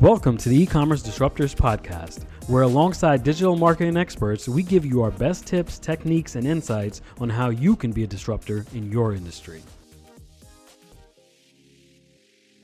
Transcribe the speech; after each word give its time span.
Welcome 0.00 0.38
to 0.38 0.48
the 0.48 0.62
e-commerce 0.62 1.02
disruptors 1.02 1.54
podcast, 1.54 2.22
where 2.48 2.62
alongside 2.62 3.22
digital 3.22 3.54
marketing 3.54 3.98
experts, 3.98 4.48
we 4.48 4.62
give 4.62 4.86
you 4.86 5.02
our 5.02 5.10
best 5.10 5.46
tips, 5.46 5.78
techniques, 5.78 6.36
and 6.36 6.46
insights 6.46 7.02
on 7.20 7.28
how 7.28 7.50
you 7.50 7.76
can 7.76 7.92
be 7.92 8.04
a 8.04 8.06
disruptor 8.06 8.64
in 8.72 8.90
your 8.90 9.12
industry. 9.12 9.60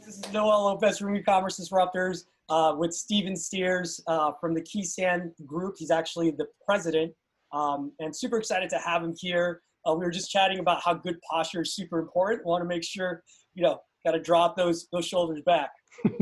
This 0.02 0.16
is 0.16 0.32
Noel 0.32 0.64
Lopez 0.64 0.96
from 0.96 1.14
e-commerce 1.14 1.60
disruptors 1.60 2.24
uh, 2.48 2.74
with 2.74 2.94
Steven 2.94 3.36
Steers 3.36 4.00
uh, 4.06 4.32
from 4.40 4.54
the 4.54 4.62
Keysan 4.62 5.32
Group. 5.44 5.74
He's 5.76 5.90
actually 5.90 6.30
the 6.30 6.46
president, 6.64 7.12
um, 7.52 7.92
and 7.98 8.16
super 8.16 8.38
excited 8.38 8.70
to 8.70 8.78
have 8.78 9.04
him 9.04 9.14
here. 9.14 9.60
Uh, 9.86 9.92
we 9.92 10.06
were 10.06 10.10
just 10.10 10.30
chatting 10.30 10.58
about 10.58 10.80
how 10.82 10.94
good 10.94 11.18
posture 11.30 11.60
is 11.60 11.74
super 11.74 11.98
important. 11.98 12.46
Want 12.46 12.62
to 12.62 12.66
make 12.66 12.82
sure 12.82 13.22
you 13.54 13.62
know 13.62 13.78
got 14.06 14.12
to 14.12 14.20
drop 14.20 14.56
those 14.56 14.88
those 14.90 15.04
shoulders 15.04 15.42
back, 15.44 15.72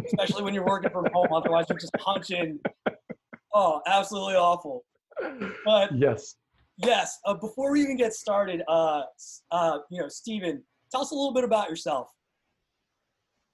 especially 0.06 0.42
when 0.42 0.55
you're 0.55 0.66
working 0.66 0.91
from 0.91 1.06
home. 1.12 1.28
Otherwise, 1.33 1.66
you're 1.69 1.78
just 1.78 1.92
punching. 1.95 2.59
Oh, 3.52 3.80
absolutely 3.87 4.34
awful. 4.34 4.84
But 5.64 5.97
yes, 5.97 6.37
yes. 6.77 7.19
Uh, 7.24 7.34
before 7.34 7.73
we 7.73 7.83
even 7.83 7.97
get 7.97 8.12
started, 8.12 8.62
uh, 8.69 9.02
uh, 9.50 9.78
you 9.91 10.00
know, 10.00 10.09
Stephen, 10.09 10.62
tell 10.91 11.02
us 11.02 11.12
a 11.12 11.14
little 11.14 11.33
bit 11.33 11.45
about 11.45 11.70
yourself. 11.70 12.10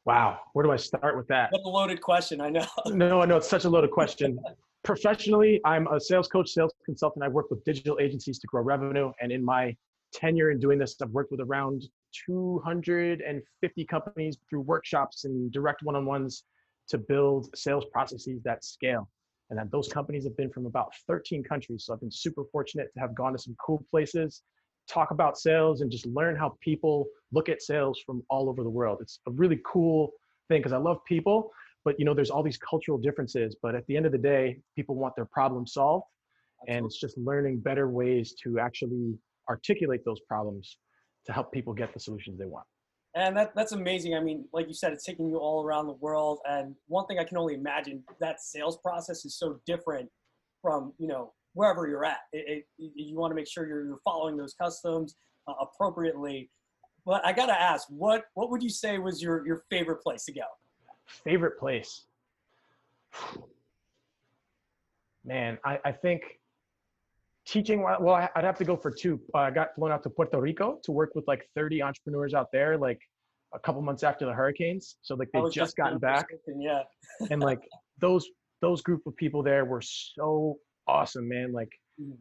Wow, 0.06 0.38
where 0.54 0.64
do 0.64 0.72
I 0.72 0.76
start 0.76 1.16
with 1.16 1.28
that? 1.28 1.52
What 1.52 1.60
a 1.64 1.68
loaded 1.68 2.00
question, 2.00 2.40
I 2.40 2.48
know. 2.48 2.66
no, 2.86 3.20
I 3.20 3.26
know 3.26 3.36
it's 3.36 3.48
such 3.48 3.66
a 3.66 3.68
loaded 3.68 3.90
question. 3.90 4.38
Professionally, 4.82 5.60
I'm 5.66 5.86
a 5.88 6.00
sales 6.00 6.26
coach, 6.26 6.50
sales 6.50 6.72
consultant. 6.86 7.22
I 7.22 7.28
work 7.28 7.50
with 7.50 7.62
digital 7.64 7.98
agencies 8.00 8.38
to 8.38 8.46
grow 8.46 8.62
revenue, 8.62 9.12
and 9.20 9.30
in 9.30 9.44
my 9.44 9.76
tenure 10.14 10.50
in 10.50 10.58
doing 10.58 10.78
this, 10.78 10.96
I've 11.02 11.10
worked 11.10 11.30
with 11.30 11.40
around 11.40 11.84
250 12.26 13.84
companies 13.86 14.38
through 14.48 14.60
workshops 14.60 15.24
and 15.24 15.50
direct 15.52 15.82
one-on-ones 15.82 16.44
to 16.88 16.98
build 16.98 17.56
sales 17.56 17.84
processes 17.92 18.40
that 18.42 18.64
scale. 18.64 19.08
And 19.50 19.58
that 19.58 19.70
those 19.70 19.88
companies 19.88 20.24
have 20.24 20.36
been 20.36 20.50
from 20.50 20.66
about 20.66 20.92
13 21.08 21.42
countries. 21.42 21.84
So 21.84 21.94
I've 21.94 22.00
been 22.00 22.10
super 22.10 22.44
fortunate 22.52 22.88
to 22.94 23.00
have 23.00 23.14
gone 23.14 23.32
to 23.32 23.38
some 23.38 23.56
cool 23.64 23.84
places, 23.90 24.42
talk 24.88 25.10
about 25.10 25.38
sales, 25.38 25.80
and 25.80 25.90
just 25.90 26.06
learn 26.06 26.36
how 26.36 26.56
people 26.60 27.06
look 27.32 27.48
at 27.48 27.60
sales 27.62 28.00
from 28.04 28.22
all 28.30 28.48
over 28.48 28.62
the 28.62 28.70
world. 28.70 28.98
It's 29.00 29.18
a 29.26 29.32
really 29.32 29.60
cool 29.64 30.12
thing 30.48 30.60
because 30.60 30.72
I 30.72 30.78
love 30.78 31.04
people, 31.04 31.50
but 31.84 31.98
you 31.98 32.04
know, 32.04 32.14
there's 32.14 32.30
all 32.30 32.42
these 32.42 32.58
cultural 32.58 32.98
differences. 32.98 33.56
But 33.60 33.74
at 33.74 33.86
the 33.86 33.96
end 33.96 34.06
of 34.06 34.12
the 34.12 34.18
day, 34.18 34.60
people 34.76 34.94
want 34.94 35.16
their 35.16 35.26
problem 35.26 35.66
solved. 35.66 36.06
And 36.68 36.84
it's 36.84 37.00
just 37.00 37.16
learning 37.16 37.60
better 37.60 37.88
ways 37.88 38.34
to 38.42 38.58
actually 38.58 39.14
articulate 39.48 40.04
those 40.04 40.20
problems 40.20 40.76
to 41.26 41.32
help 41.32 41.52
people 41.52 41.72
get 41.72 41.92
the 41.92 42.00
solutions 42.00 42.38
they 42.38 42.46
want. 42.46 42.66
And 43.14 43.36
that, 43.36 43.52
that's 43.56 43.72
amazing. 43.72 44.14
I 44.14 44.20
mean, 44.20 44.44
like 44.52 44.68
you 44.68 44.74
said, 44.74 44.92
it's 44.92 45.04
taking 45.04 45.28
you 45.28 45.38
all 45.38 45.64
around 45.64 45.86
the 45.88 45.94
world. 45.94 46.38
And 46.48 46.76
one 46.86 47.06
thing 47.06 47.18
I 47.18 47.24
can 47.24 47.36
only 47.36 47.54
imagine 47.54 48.04
that 48.20 48.40
sales 48.40 48.78
process 48.78 49.24
is 49.24 49.36
so 49.36 49.60
different 49.66 50.08
from, 50.62 50.92
you 50.98 51.08
know, 51.08 51.32
wherever 51.54 51.88
you're 51.88 52.04
at. 52.04 52.18
It, 52.32 52.66
it, 52.78 52.92
you 52.94 53.18
want 53.18 53.32
to 53.32 53.34
make 53.34 53.48
sure 53.48 53.66
you're, 53.66 53.84
you're 53.84 54.00
following 54.04 54.36
those 54.36 54.54
customs 54.54 55.16
uh, 55.48 55.54
appropriately. 55.60 56.50
But 57.04 57.26
I 57.26 57.32
got 57.32 57.46
to 57.46 57.60
ask, 57.60 57.88
what, 57.88 58.26
what 58.34 58.50
would 58.50 58.62
you 58.62 58.70
say 58.70 58.98
was 58.98 59.20
your, 59.20 59.44
your 59.44 59.64
favorite 59.70 60.02
place 60.02 60.24
to 60.26 60.32
go? 60.32 60.42
Favorite 61.06 61.58
place? 61.58 62.04
Man, 65.24 65.58
I, 65.64 65.78
I 65.84 65.92
think 65.92 66.39
teaching 67.50 67.82
well 67.82 68.28
i'd 68.36 68.44
have 68.44 68.56
to 68.56 68.64
go 68.64 68.76
for 68.76 68.90
two. 68.90 69.20
Uh, 69.34 69.38
i 69.38 69.50
got 69.50 69.74
flown 69.74 69.90
out 69.90 70.02
to 70.02 70.10
puerto 70.10 70.40
rico 70.40 70.78
to 70.84 70.92
work 70.92 71.10
with 71.14 71.24
like 71.26 71.48
30 71.56 71.82
entrepreneurs 71.82 72.32
out 72.32 72.46
there 72.52 72.78
like 72.78 73.00
a 73.54 73.58
couple 73.58 73.82
months 73.82 74.02
after 74.02 74.26
the 74.26 74.32
hurricanes. 74.32 74.96
So 75.02 75.14
like 75.14 75.28
they 75.32 75.40
just, 75.40 75.54
just 75.54 75.76
gotten 75.76 75.98
back. 75.98 76.26
yeah. 76.58 76.82
And 77.30 77.40
like 77.40 77.60
those 77.98 78.28
those 78.60 78.82
group 78.82 79.06
of 79.06 79.16
people 79.16 79.42
there 79.42 79.64
were 79.64 79.82
so 79.82 80.58
awesome 80.86 81.28
man. 81.28 81.52
Like 81.52 81.72
mm. 82.00 82.12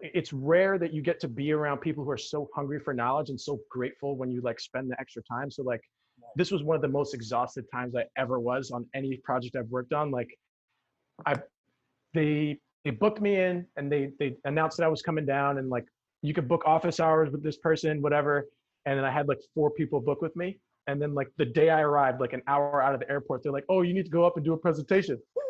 it's 0.00 0.32
rare 0.32 0.78
that 0.78 0.92
you 0.92 1.02
get 1.02 1.20
to 1.20 1.28
be 1.28 1.52
around 1.52 1.78
people 1.78 2.04
who 2.04 2.10
are 2.10 2.18
so 2.18 2.48
hungry 2.54 2.80
for 2.80 2.92
knowledge 2.92 3.30
and 3.30 3.40
so 3.40 3.60
grateful 3.70 4.16
when 4.16 4.30
you 4.30 4.40
like 4.40 4.60
spend 4.60 4.90
the 4.90 5.00
extra 5.00 5.22
time. 5.22 5.50
So 5.50 5.62
like 5.62 5.80
this 6.36 6.50
was 6.50 6.62
one 6.62 6.76
of 6.76 6.82
the 6.82 6.88
most 6.88 7.14
exhausted 7.14 7.64
times 7.72 7.94
i 7.94 8.04
ever 8.16 8.40
was 8.40 8.72
on 8.72 8.84
any 8.94 9.16
project 9.24 9.56
i've 9.56 9.68
worked 9.68 9.92
on. 9.92 10.10
Like 10.10 10.28
i 11.26 11.36
they 12.14 12.58
they 12.88 12.94
booked 12.94 13.20
me 13.20 13.36
in 13.36 13.66
and 13.76 13.92
they 13.92 14.12
they 14.18 14.34
announced 14.46 14.78
that 14.78 14.84
I 14.84 14.88
was 14.88 15.02
coming 15.02 15.26
down 15.26 15.58
and 15.58 15.68
like 15.68 15.84
you 16.22 16.32
could 16.32 16.48
book 16.48 16.62
office 16.64 17.00
hours 17.00 17.30
with 17.30 17.42
this 17.42 17.58
person, 17.58 18.00
whatever. 18.00 18.48
And 18.86 18.96
then 18.96 19.04
I 19.04 19.10
had 19.10 19.28
like 19.28 19.40
four 19.54 19.70
people 19.70 20.00
book 20.00 20.22
with 20.22 20.34
me. 20.36 20.58
And 20.86 21.00
then 21.00 21.14
like 21.14 21.28
the 21.36 21.44
day 21.44 21.68
I 21.68 21.82
arrived, 21.82 22.18
like 22.18 22.32
an 22.32 22.40
hour 22.46 22.82
out 22.82 22.94
of 22.94 23.00
the 23.00 23.10
airport, 23.10 23.42
they're 23.42 23.52
like, 23.52 23.66
"Oh, 23.68 23.82
you 23.82 23.92
need 23.92 24.06
to 24.06 24.10
go 24.10 24.24
up 24.24 24.36
and 24.36 24.44
do 24.44 24.54
a 24.54 24.56
presentation." 24.56 25.18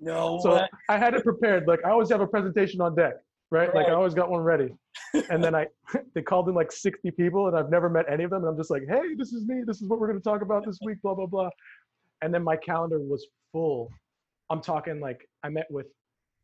No. 0.00 0.38
So 0.42 0.60
I 0.90 0.98
had 0.98 1.14
it 1.14 1.22
prepared. 1.22 1.66
Like 1.66 1.78
I 1.86 1.90
always 1.90 2.10
have 2.10 2.20
a 2.20 2.26
presentation 2.26 2.80
on 2.82 2.94
deck, 2.94 3.14
right? 3.50 3.72
Like 3.74 3.86
I 3.86 3.92
always 3.92 4.12
got 4.12 4.28
one 4.28 4.42
ready. 4.42 4.74
and 5.30 5.42
then 5.42 5.54
I 5.54 5.66
they 6.14 6.20
called 6.20 6.48
in 6.48 6.54
like 6.54 6.72
60 6.72 7.10
people 7.12 7.46
and 7.46 7.56
I've 7.56 7.70
never 7.70 7.88
met 7.88 8.04
any 8.10 8.24
of 8.24 8.30
them. 8.30 8.42
And 8.42 8.48
I'm 8.50 8.56
just 8.56 8.70
like, 8.70 8.82
hey, 8.86 9.14
this 9.16 9.32
is 9.32 9.46
me. 9.46 9.62
This 9.64 9.80
is 9.80 9.88
what 9.88 10.00
we're 10.00 10.08
gonna 10.08 10.20
talk 10.20 10.42
about 10.42 10.66
this 10.66 10.78
week, 10.84 11.00
blah, 11.00 11.14
blah, 11.14 11.26
blah. 11.26 11.48
And 12.20 12.34
then 12.34 12.42
my 12.42 12.56
calendar 12.56 12.98
was 12.98 13.24
full. 13.52 13.88
I'm 14.50 14.60
talking 14.60 15.00
like 15.00 15.26
I 15.42 15.48
met 15.48 15.68
with 15.70 15.86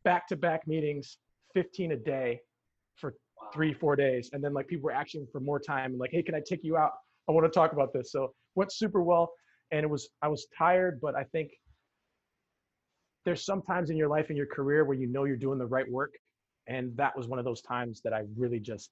back 0.03 0.27
to 0.27 0.35
back 0.35 0.67
meetings, 0.67 1.17
15 1.53 1.93
a 1.93 1.97
day 1.97 2.39
for 2.95 3.15
three, 3.53 3.73
four 3.73 3.95
days. 3.95 4.29
And 4.33 4.43
then 4.43 4.53
like 4.53 4.67
people 4.67 4.85
were 4.85 4.91
asking 4.91 5.27
for 5.31 5.39
more 5.39 5.59
time 5.59 5.97
like, 5.97 6.11
hey, 6.11 6.23
can 6.23 6.35
I 6.35 6.41
take 6.45 6.63
you 6.63 6.77
out? 6.77 6.91
I 7.29 7.31
want 7.31 7.45
to 7.45 7.51
talk 7.51 7.73
about 7.73 7.93
this. 7.93 8.11
So 8.11 8.33
went 8.55 8.71
super 8.71 9.01
well. 9.01 9.31
And 9.71 9.83
it 9.83 9.89
was, 9.89 10.09
I 10.21 10.27
was 10.27 10.47
tired, 10.57 10.99
but 11.01 11.15
I 11.15 11.23
think 11.23 11.51
there's 13.23 13.45
sometimes 13.45 13.89
in 13.89 13.97
your 13.97 14.09
life 14.09 14.29
in 14.29 14.35
your 14.35 14.47
career 14.47 14.83
where 14.83 14.97
you 14.97 15.07
know 15.07 15.25
you're 15.25 15.37
doing 15.37 15.59
the 15.59 15.65
right 15.65 15.89
work. 15.89 16.13
And 16.67 16.95
that 16.97 17.15
was 17.15 17.27
one 17.27 17.39
of 17.39 17.45
those 17.45 17.61
times 17.61 18.01
that 18.03 18.13
I 18.13 18.23
really 18.37 18.59
just, 18.59 18.89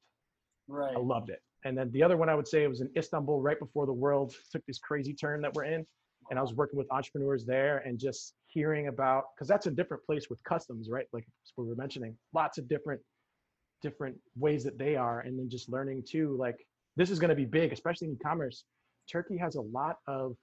right. 0.68 0.96
I 0.96 1.00
loved 1.00 1.30
it. 1.30 1.42
And 1.66 1.78
then 1.78 1.92
the 1.92 2.02
other 2.04 2.16
one 2.16 2.30
I 2.30 2.36
would 2.36 2.48
say 2.48 2.64
it 2.64 2.70
was 2.70 2.82
in 2.82 2.90
Istanbul 2.96 3.42
right 3.42 3.60
before 3.60 3.86
the 3.86 3.94
world 3.94 4.34
took 4.52 4.66
this 4.66 4.80
crazy 4.80 5.14
turn 5.14 5.42
that 5.42 5.54
we're 5.54 5.66
in 5.66 5.86
and 6.30 6.38
I 6.38 6.42
was 6.42 6.54
working 6.54 6.78
with 6.78 6.92
entrepreneurs 6.92 7.46
there 7.46 7.80
and 7.80 8.00
just 8.00 8.34
hearing 8.50 8.88
about 8.88 9.26
because 9.36 9.48
that's 9.48 9.68
a 9.68 9.72
different 9.72 10.04
place 10.04 10.30
with 10.30 10.44
customs, 10.44 10.90
right? 10.90 11.06
Like 11.14 11.26
we 11.58 11.66
were 11.66 11.76
mentioning, 11.76 12.18
lots 12.34 12.58
of 12.58 12.68
different 12.68 13.02
different 13.82 14.18
ways 14.36 14.64
that 14.64 14.78
they 14.78 14.96
are, 14.96 15.22
and 15.22 15.40
then 15.40 15.50
just 15.50 15.70
learning 15.70 16.04
too, 16.08 16.36
like 16.38 16.58
this 16.98 17.10
is 17.10 17.20
going 17.20 17.30
to 17.30 17.36
be 17.36 17.46
big, 17.46 17.72
especially 17.72 18.08
in 18.08 18.14
e-commerce. 18.14 18.66
Turkey 19.10 19.38
has 19.38 19.56
a 19.56 19.62
lot 19.62 19.98
of 20.08 20.36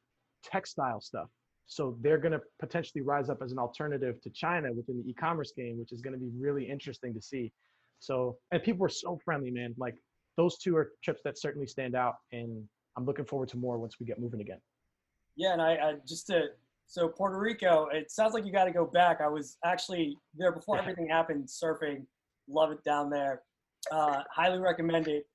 textile 0.42 1.00
stuff, 1.00 1.28
so 1.66 1.98
they're 2.00 2.18
going 2.18 2.32
to 2.32 2.40
potentially 2.60 3.02
rise 3.02 3.28
up 3.28 3.42
as 3.42 3.52
an 3.52 3.58
alternative 3.58 4.20
to 4.22 4.30
China 4.30 4.72
within 4.72 5.02
the 5.02 5.10
e-commerce 5.10 5.52
game, 5.56 5.78
which 5.78 5.92
is 5.92 6.00
going 6.00 6.14
to 6.14 6.18
be 6.18 6.30
really 6.38 6.64
interesting 6.64 7.12
to 7.12 7.20
see. 7.20 7.52
So, 7.98 8.38
and 8.52 8.62
people 8.62 8.80
were 8.80 8.88
so 8.88 9.18
friendly, 9.24 9.50
man. 9.50 9.74
Like 9.76 9.96
those 10.36 10.58
two 10.58 10.76
are 10.76 10.92
trips 11.02 11.20
that 11.24 11.38
certainly 11.38 11.66
stand 11.66 11.94
out, 11.94 12.14
and 12.32 12.62
I'm 12.96 13.04
looking 13.04 13.24
forward 13.24 13.48
to 13.50 13.58
more 13.58 13.78
once 13.78 13.96
we 14.00 14.06
get 14.06 14.20
moving 14.20 14.40
again. 14.40 14.60
Yeah, 15.36 15.52
and 15.52 15.60
I, 15.60 15.72
I 15.72 15.94
just 16.06 16.26
to 16.28 16.46
so 16.86 17.08
Puerto 17.08 17.38
Rico. 17.38 17.88
It 17.92 18.10
sounds 18.10 18.32
like 18.32 18.44
you 18.46 18.52
got 18.52 18.64
to 18.64 18.70
go 18.70 18.86
back. 18.86 19.20
I 19.20 19.28
was 19.28 19.58
actually 19.64 20.16
there 20.36 20.52
before 20.52 20.78
everything 20.80 21.08
happened. 21.08 21.46
Surfing, 21.46 22.06
love 22.48 22.70
it 22.70 22.82
down 22.84 23.10
there. 23.10 23.42
Uh, 23.90 24.22
highly 24.34 24.58
recommend 24.58 25.08
it. 25.08 25.26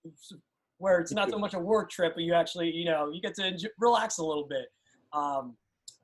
Where 0.77 0.99
it's 0.99 1.11
not 1.11 1.29
so 1.29 1.37
much 1.37 1.53
a 1.53 1.59
work 1.59 1.91
trip, 1.91 2.15
but 2.15 2.23
you 2.23 2.33
actually, 2.33 2.71
you 2.71 2.85
know, 2.85 3.11
you 3.11 3.21
get 3.21 3.35
to 3.35 3.45
enjoy, 3.45 3.69
relax 3.79 4.17
a 4.17 4.25
little 4.25 4.47
bit. 4.47 4.65
Um, 5.13 5.55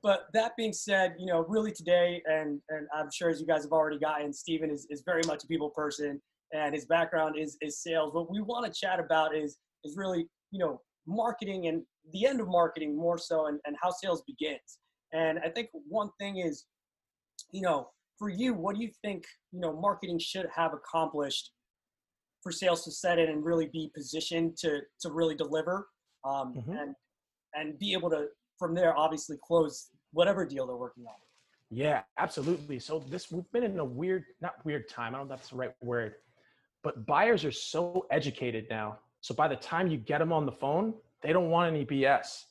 but 0.04 0.26
that 0.34 0.52
being 0.56 0.72
said, 0.72 1.16
you 1.18 1.26
know, 1.26 1.44
really 1.48 1.72
today, 1.72 2.22
and 2.26 2.60
and 2.68 2.86
I'm 2.94 3.10
sure 3.10 3.28
as 3.28 3.40
you 3.40 3.46
guys 3.46 3.64
have 3.64 3.72
already 3.72 3.98
gotten, 3.98 4.32
Stephen 4.32 4.70
is, 4.70 4.86
is 4.88 5.02
very 5.04 5.22
much 5.26 5.42
a 5.42 5.46
people 5.48 5.70
person, 5.70 6.22
and 6.52 6.72
his 6.72 6.86
background 6.86 7.36
is 7.36 7.58
is 7.60 7.82
sales. 7.82 8.14
What 8.14 8.30
we 8.30 8.40
want 8.40 8.72
to 8.72 8.80
chat 8.80 9.00
about 9.00 9.36
is 9.36 9.58
is 9.82 9.96
really, 9.96 10.28
you 10.52 10.60
know, 10.60 10.80
marketing 11.08 11.66
and 11.66 11.82
the 12.12 12.26
end 12.26 12.40
of 12.40 12.46
marketing 12.46 12.96
more 12.96 13.18
so 13.18 13.46
and, 13.46 13.58
and 13.66 13.74
how 13.82 13.90
sales 13.90 14.22
begins. 14.26 14.78
And 15.12 15.38
I 15.44 15.48
think 15.48 15.70
one 15.88 16.10
thing 16.18 16.38
is, 16.38 16.64
you 17.52 17.62
know, 17.62 17.88
for 18.18 18.28
you, 18.28 18.52
what 18.52 18.76
do 18.76 18.82
you 18.82 18.90
think, 19.02 19.24
you 19.52 19.60
know, 19.60 19.72
marketing 19.72 20.18
should 20.18 20.46
have 20.54 20.72
accomplished 20.74 21.52
for 22.42 22.52
sales 22.52 22.84
to 22.84 22.90
set 22.90 23.18
in 23.18 23.28
and 23.28 23.44
really 23.44 23.66
be 23.66 23.90
positioned 23.94 24.56
to, 24.58 24.80
to 25.00 25.10
really 25.10 25.34
deliver 25.34 25.88
um, 26.24 26.54
mm-hmm. 26.54 26.72
and, 26.72 26.94
and 27.54 27.78
be 27.78 27.92
able 27.92 28.10
to, 28.10 28.26
from 28.58 28.74
there, 28.74 28.96
obviously 28.96 29.36
close 29.46 29.90
whatever 30.12 30.44
deal 30.44 30.66
they're 30.66 30.76
working 30.76 31.04
on. 31.06 31.14
Yeah, 31.70 32.02
absolutely. 32.18 32.78
So 32.78 33.04
this, 33.08 33.30
we've 33.30 33.50
been 33.52 33.62
in 33.62 33.78
a 33.78 33.84
weird, 33.84 34.24
not 34.40 34.54
weird 34.64 34.88
time. 34.88 35.14
I 35.14 35.18
don't 35.18 35.28
know 35.28 35.34
if 35.34 35.40
that's 35.40 35.50
the 35.50 35.56
right 35.56 35.72
word, 35.82 36.14
but 36.82 37.06
buyers 37.06 37.44
are 37.44 37.52
so 37.52 38.06
educated 38.10 38.66
now. 38.70 38.98
So 39.20 39.34
by 39.34 39.48
the 39.48 39.56
time 39.56 39.88
you 39.88 39.98
get 39.98 40.18
them 40.18 40.32
on 40.32 40.46
the 40.46 40.52
phone, 40.52 40.94
they 41.22 41.32
don't 41.32 41.50
want 41.50 41.74
any 41.74 41.84
BS. 41.84 42.44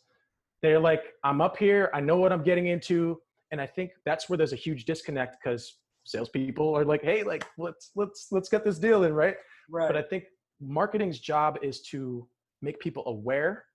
They're 0.61 0.79
like, 0.79 1.03
I'm 1.23 1.41
up 1.41 1.57
here, 1.57 1.89
I 1.93 1.99
know 1.99 2.17
what 2.17 2.31
I'm 2.31 2.43
getting 2.43 2.67
into. 2.67 3.19
And 3.51 3.61
I 3.61 3.65
think 3.65 3.91
that's 4.05 4.29
where 4.29 4.37
there's 4.37 4.53
a 4.53 4.57
huge 4.57 4.85
disconnect 4.85 5.37
because 5.41 5.77
salespeople 6.03 6.75
are 6.75 6.85
like, 6.85 7.03
hey, 7.03 7.23
like 7.23 7.45
let's 7.57 7.91
let's 7.95 8.27
let's 8.31 8.49
get 8.49 8.63
this 8.63 8.79
deal 8.79 9.03
in, 9.03 9.13
right? 9.13 9.35
Right. 9.69 9.87
But 9.87 9.97
I 9.97 10.01
think 10.01 10.25
marketing's 10.59 11.19
job 11.19 11.59
is 11.61 11.81
to 11.83 12.27
make 12.61 12.79
people 12.79 13.03
aware. 13.07 13.65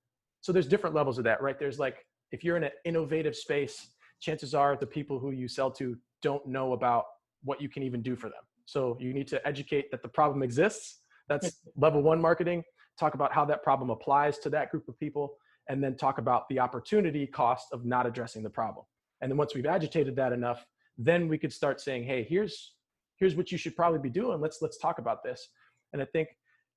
So 0.40 0.52
there's 0.52 0.66
different 0.66 0.94
levels 0.94 1.18
of 1.18 1.24
that, 1.24 1.40
right? 1.40 1.58
There's 1.58 1.78
like 1.78 2.04
if 2.32 2.42
you're 2.42 2.56
in 2.56 2.64
an 2.64 2.72
innovative 2.84 3.36
space, 3.36 3.88
chances 4.20 4.54
are 4.54 4.76
the 4.76 4.86
people 4.86 5.18
who 5.18 5.30
you 5.30 5.48
sell 5.48 5.70
to 5.72 5.96
don't 6.22 6.46
know 6.46 6.72
about 6.72 7.04
what 7.44 7.60
you 7.60 7.68
can 7.68 7.82
even 7.82 8.02
do 8.02 8.16
for 8.16 8.28
them. 8.28 8.42
So 8.64 8.96
you 9.00 9.12
need 9.12 9.28
to 9.28 9.46
educate 9.46 9.90
that 9.90 10.02
the 10.02 10.08
problem 10.08 10.42
exists. 10.42 11.00
That's 11.28 11.58
level 11.76 12.02
one 12.02 12.20
marketing. 12.20 12.62
Talk 12.98 13.14
about 13.14 13.32
how 13.32 13.44
that 13.46 13.62
problem 13.62 13.90
applies 13.90 14.38
to 14.40 14.50
that 14.50 14.70
group 14.70 14.88
of 14.88 14.98
people, 14.98 15.36
and 15.68 15.82
then 15.82 15.96
talk 15.96 16.18
about 16.18 16.48
the 16.48 16.58
opportunity 16.58 17.26
cost 17.26 17.68
of 17.72 17.84
not 17.84 18.06
addressing 18.06 18.42
the 18.42 18.50
problem. 18.50 18.84
And 19.20 19.30
then 19.30 19.38
once 19.38 19.54
we've 19.54 19.66
agitated 19.66 20.16
that 20.16 20.32
enough, 20.32 20.66
then 20.98 21.28
we 21.28 21.38
could 21.38 21.52
start 21.52 21.80
saying, 21.80 22.04
hey, 22.04 22.26
here's 22.28 22.74
here's 23.16 23.36
what 23.36 23.52
you 23.52 23.58
should 23.58 23.76
probably 23.76 24.00
be 24.00 24.10
doing. 24.10 24.40
Let's 24.40 24.60
let's 24.60 24.78
talk 24.78 24.98
about 24.98 25.22
this. 25.22 25.48
And 25.92 26.02
I 26.02 26.06
think 26.06 26.28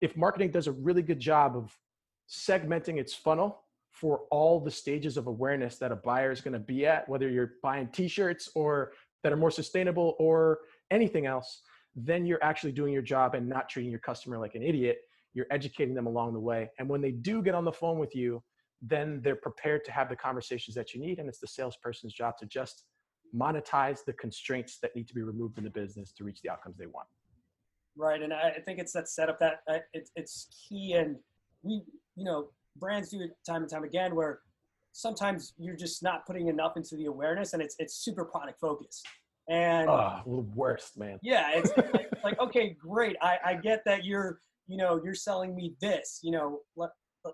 if 0.02 0.16
marketing 0.16 0.52
does 0.52 0.68
a 0.68 0.72
really 0.72 1.02
good 1.02 1.20
job 1.20 1.56
of 1.56 1.76
segmenting 2.30 2.98
its 3.00 3.14
funnel 3.14 3.64
for 3.92 4.22
all 4.30 4.60
the 4.60 4.72
stages 4.72 5.16
of 5.18 5.28
awareness 5.28 5.78
that 5.78 5.92
a 5.92 5.96
buyer 5.96 6.32
is 6.32 6.42
going 6.42 6.54
to 6.54 6.60
be 6.60 6.86
at, 6.86 7.08
whether 7.08 7.30
you're 7.30 7.54
buying 7.64 7.88
t-shirts 7.88 8.50
or 8.54 8.92
that 9.24 9.32
are 9.32 9.38
more 9.38 9.52
sustainable 9.52 10.16
or 10.20 10.60
anything 10.92 11.26
else, 11.26 11.62
then 11.96 12.26
you're 12.26 12.44
actually 12.44 12.74
doing 12.74 12.94
your 12.94 13.02
job 13.02 13.36
and 13.36 13.48
not 13.48 13.70
treating 13.70 13.90
your 13.90 14.02
customer 14.02 14.38
like 14.38 14.54
an 14.56 14.62
idiot. 14.62 14.98
You're 15.34 15.48
educating 15.50 15.96
them 15.96 16.08
along 16.08 16.34
the 16.34 16.40
way. 16.40 16.70
And 16.78 16.90
when 16.90 17.02
they 17.02 17.12
do 17.12 17.42
get 17.42 17.56
on 17.56 17.66
the 17.66 17.72
phone 17.72 17.98
with 17.98 18.16
you, 18.16 18.44
then 18.88 19.22
they're 19.24 19.36
prepared 19.36 19.84
to 19.86 19.92
have 19.92 20.10
the 20.10 20.16
conversations 20.16 20.76
that 20.76 20.94
you 20.94 21.00
need. 21.00 21.20
And 21.20 21.28
it's 21.28 21.40
the 21.40 21.48
salesperson's 21.48 22.14
job 22.14 22.38
to 22.40 22.46
just 22.46 22.86
monetize 23.36 24.06
the 24.06 24.14
constraints 24.14 24.80
that 24.82 24.96
need 24.96 25.08
to 25.08 25.14
be 25.14 25.24
removed 25.24 25.58
in 25.58 25.64
the 25.64 25.70
business 25.70 26.12
to 26.14 26.24
reach 26.24 26.42
the 26.42 26.50
outcomes 26.50 26.78
they 26.78 26.88
want. 26.88 27.08
Right. 27.98 28.22
And 28.22 28.34
I 28.34 28.58
think 28.66 28.80
it's 28.80 28.92
that 28.94 29.08
setup 29.08 29.40
that 29.40 29.62
uh, 29.70 29.80
it's, 29.94 30.12
it's 30.16 30.48
key. 30.68 30.94
And 30.94 31.16
we, 31.64 31.82
you 32.16 32.26
know, 32.26 32.50
brands 32.78 33.10
do 33.10 33.22
it 33.22 33.32
time 33.46 33.62
and 33.62 33.72
time 33.72 33.84
again 33.84 34.16
where 34.16 34.40
sometimes 34.92 35.54
you're 35.58 35.76
just 35.76 36.04
not 36.04 36.26
putting 36.26 36.48
enough 36.48 36.78
into 36.78 36.96
the 36.96 37.06
awareness 37.06 37.54
and 37.54 37.62
it's 37.62 37.76
it's 37.80 37.96
super 37.96 38.24
product 38.24 38.60
focused 38.60 39.06
and 39.50 39.90
oh, 39.90 40.22
the 40.26 40.46
worst 40.56 40.98
man 40.98 41.20
yeah 41.22 41.52
it's, 41.54 41.72
it's 41.78 42.24
like 42.24 42.40
okay 42.40 42.76
great 42.80 43.16
I, 43.22 43.38
I 43.46 43.54
get 43.56 43.84
that 43.86 44.06
you're 44.06 44.40
you 44.68 44.78
know 44.78 45.02
you're 45.04 45.14
selling 45.14 45.56
me 45.56 45.76
this 45.82 46.20
you 46.24 46.32
know 46.32 46.60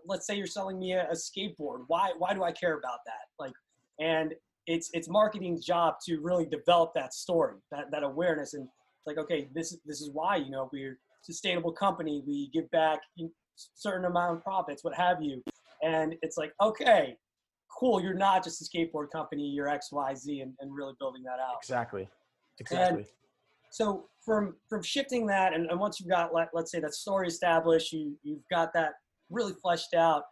let's 0.05 0.25
say 0.25 0.35
you're 0.35 0.47
selling 0.47 0.79
me 0.79 0.93
a, 0.93 1.07
a 1.09 1.13
skateboard 1.13 1.83
why 1.87 2.11
why 2.17 2.33
do 2.33 2.43
i 2.43 2.51
care 2.51 2.77
about 2.77 2.99
that 3.05 3.27
like 3.39 3.53
and 3.99 4.33
it's 4.67 4.89
it's 4.93 5.09
marketing's 5.09 5.65
job 5.65 5.95
to 6.05 6.19
really 6.19 6.45
develop 6.45 6.93
that 6.93 7.13
story 7.13 7.55
that 7.71 7.91
that 7.91 8.03
awareness 8.03 8.53
and 8.53 8.67
like 9.05 9.17
okay 9.17 9.49
this 9.53 9.77
this 9.85 10.01
is 10.01 10.09
why 10.11 10.35
you 10.35 10.49
know 10.49 10.69
we're 10.71 10.97
sustainable 11.23 11.71
company 11.71 12.23
we 12.25 12.49
give 12.53 12.69
back 12.71 12.99
certain 13.75 14.05
amount 14.05 14.37
of 14.37 14.43
profits, 14.43 14.83
what 14.83 14.95
have 14.95 15.21
you. 15.21 15.43
And 15.83 16.15
it's 16.21 16.37
like, 16.37 16.53
okay, 16.61 17.17
cool. 17.79 18.01
You're 18.01 18.13
not 18.13 18.43
just 18.43 18.61
a 18.61 18.65
skateboard 18.65 19.11
company. 19.11 19.43
You're 19.43 19.67
X, 19.67 19.91
Y, 19.91 20.15
Z, 20.15 20.41
and, 20.41 20.53
and 20.59 20.73
really 20.73 20.93
building 20.99 21.23
that 21.23 21.39
out. 21.39 21.57
Exactly. 21.61 22.07
Exactly. 22.59 22.99
And 22.99 23.07
so 23.71 24.05
from 24.23 24.55
from 24.69 24.83
shifting 24.83 25.25
that, 25.27 25.53
and, 25.53 25.69
and 25.71 25.79
once 25.79 25.99
you've 25.99 26.09
got 26.09 26.33
let, 26.33 26.49
let's 26.53 26.71
say 26.71 26.79
that 26.81 26.93
story 26.93 27.27
established, 27.27 27.91
you 27.91 28.15
you've 28.23 28.47
got 28.51 28.73
that 28.73 28.93
really 29.31 29.53
fleshed 29.61 29.93
out. 29.93 30.23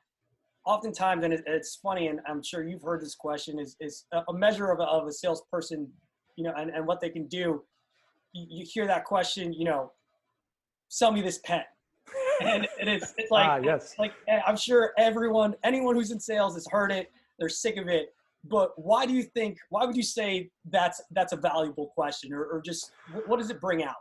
Oftentimes, 0.66 1.24
and 1.24 1.34
it, 1.34 1.42
it's 1.48 1.78
funny, 1.78 2.08
and 2.08 2.20
I'm 2.28 2.44
sure 2.44 2.64
you've 2.64 2.84
heard 2.84 3.02
this 3.02 3.16
question, 3.16 3.60
is 3.60 3.76
is 3.80 4.06
a 4.28 4.34
measure 4.34 4.72
of 4.72 4.80
a, 4.80 4.84
of 4.84 5.08
a 5.08 5.12
salesperson, 5.12 5.88
you 6.36 6.44
know, 6.44 6.54
and, 6.58 6.70
and 6.70 6.86
what 6.86 7.00
they 7.00 7.10
can 7.10 7.28
do. 7.28 7.64
You, 8.34 8.46
you 8.50 8.66
hear 8.70 8.86
that 8.86 9.06
question, 9.06 9.54
you 9.54 9.66
know, 9.66 9.92
sell 10.90 11.12
me 11.12 11.22
this 11.22 11.40
pen 11.40 11.64
and, 12.42 12.68
and 12.80 12.90
it's, 12.90 13.14
it's 13.18 13.32
like, 13.32 13.48
ah, 13.48 13.60
yes. 13.64 13.96
like 13.98 14.14
eh, 14.28 14.40
I'm 14.46 14.58
sure 14.58 14.94
everyone, 14.98 15.56
anyone 15.64 15.96
who's 15.96 16.12
in 16.12 16.20
sales 16.20 16.56
has 16.56 16.66
heard 16.70 16.92
it. 16.92 17.12
They're 17.38 17.50
sick 17.50 17.78
of 17.78 17.88
it. 17.88 18.14
But 18.46 18.72
why 18.78 19.06
do 19.06 19.14
you 19.14 19.24
think? 19.24 19.58
Why 19.70 19.86
would 19.86 19.98
you 19.98 20.04
say 20.04 20.50
that's 20.70 21.02
that's 21.12 21.34
a 21.34 21.36
valuable 21.36 21.88
question, 21.88 22.32
or, 22.34 22.46
or 22.46 22.62
just 22.62 22.92
what 23.26 23.40
does 23.40 23.50
it 23.50 23.60
bring 23.60 23.84
out? 23.84 23.96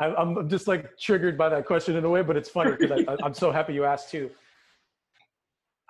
I'm 0.00 0.48
just 0.48 0.66
like 0.66 0.98
triggered 0.98 1.36
by 1.36 1.50
that 1.50 1.66
question 1.66 1.94
in 1.94 2.04
a 2.04 2.08
way, 2.08 2.22
but 2.22 2.36
it's 2.36 2.48
funny 2.48 2.72
because 2.78 3.06
I'm 3.22 3.34
so 3.34 3.52
happy 3.52 3.74
you 3.74 3.84
asked 3.84 4.10
too. 4.10 4.30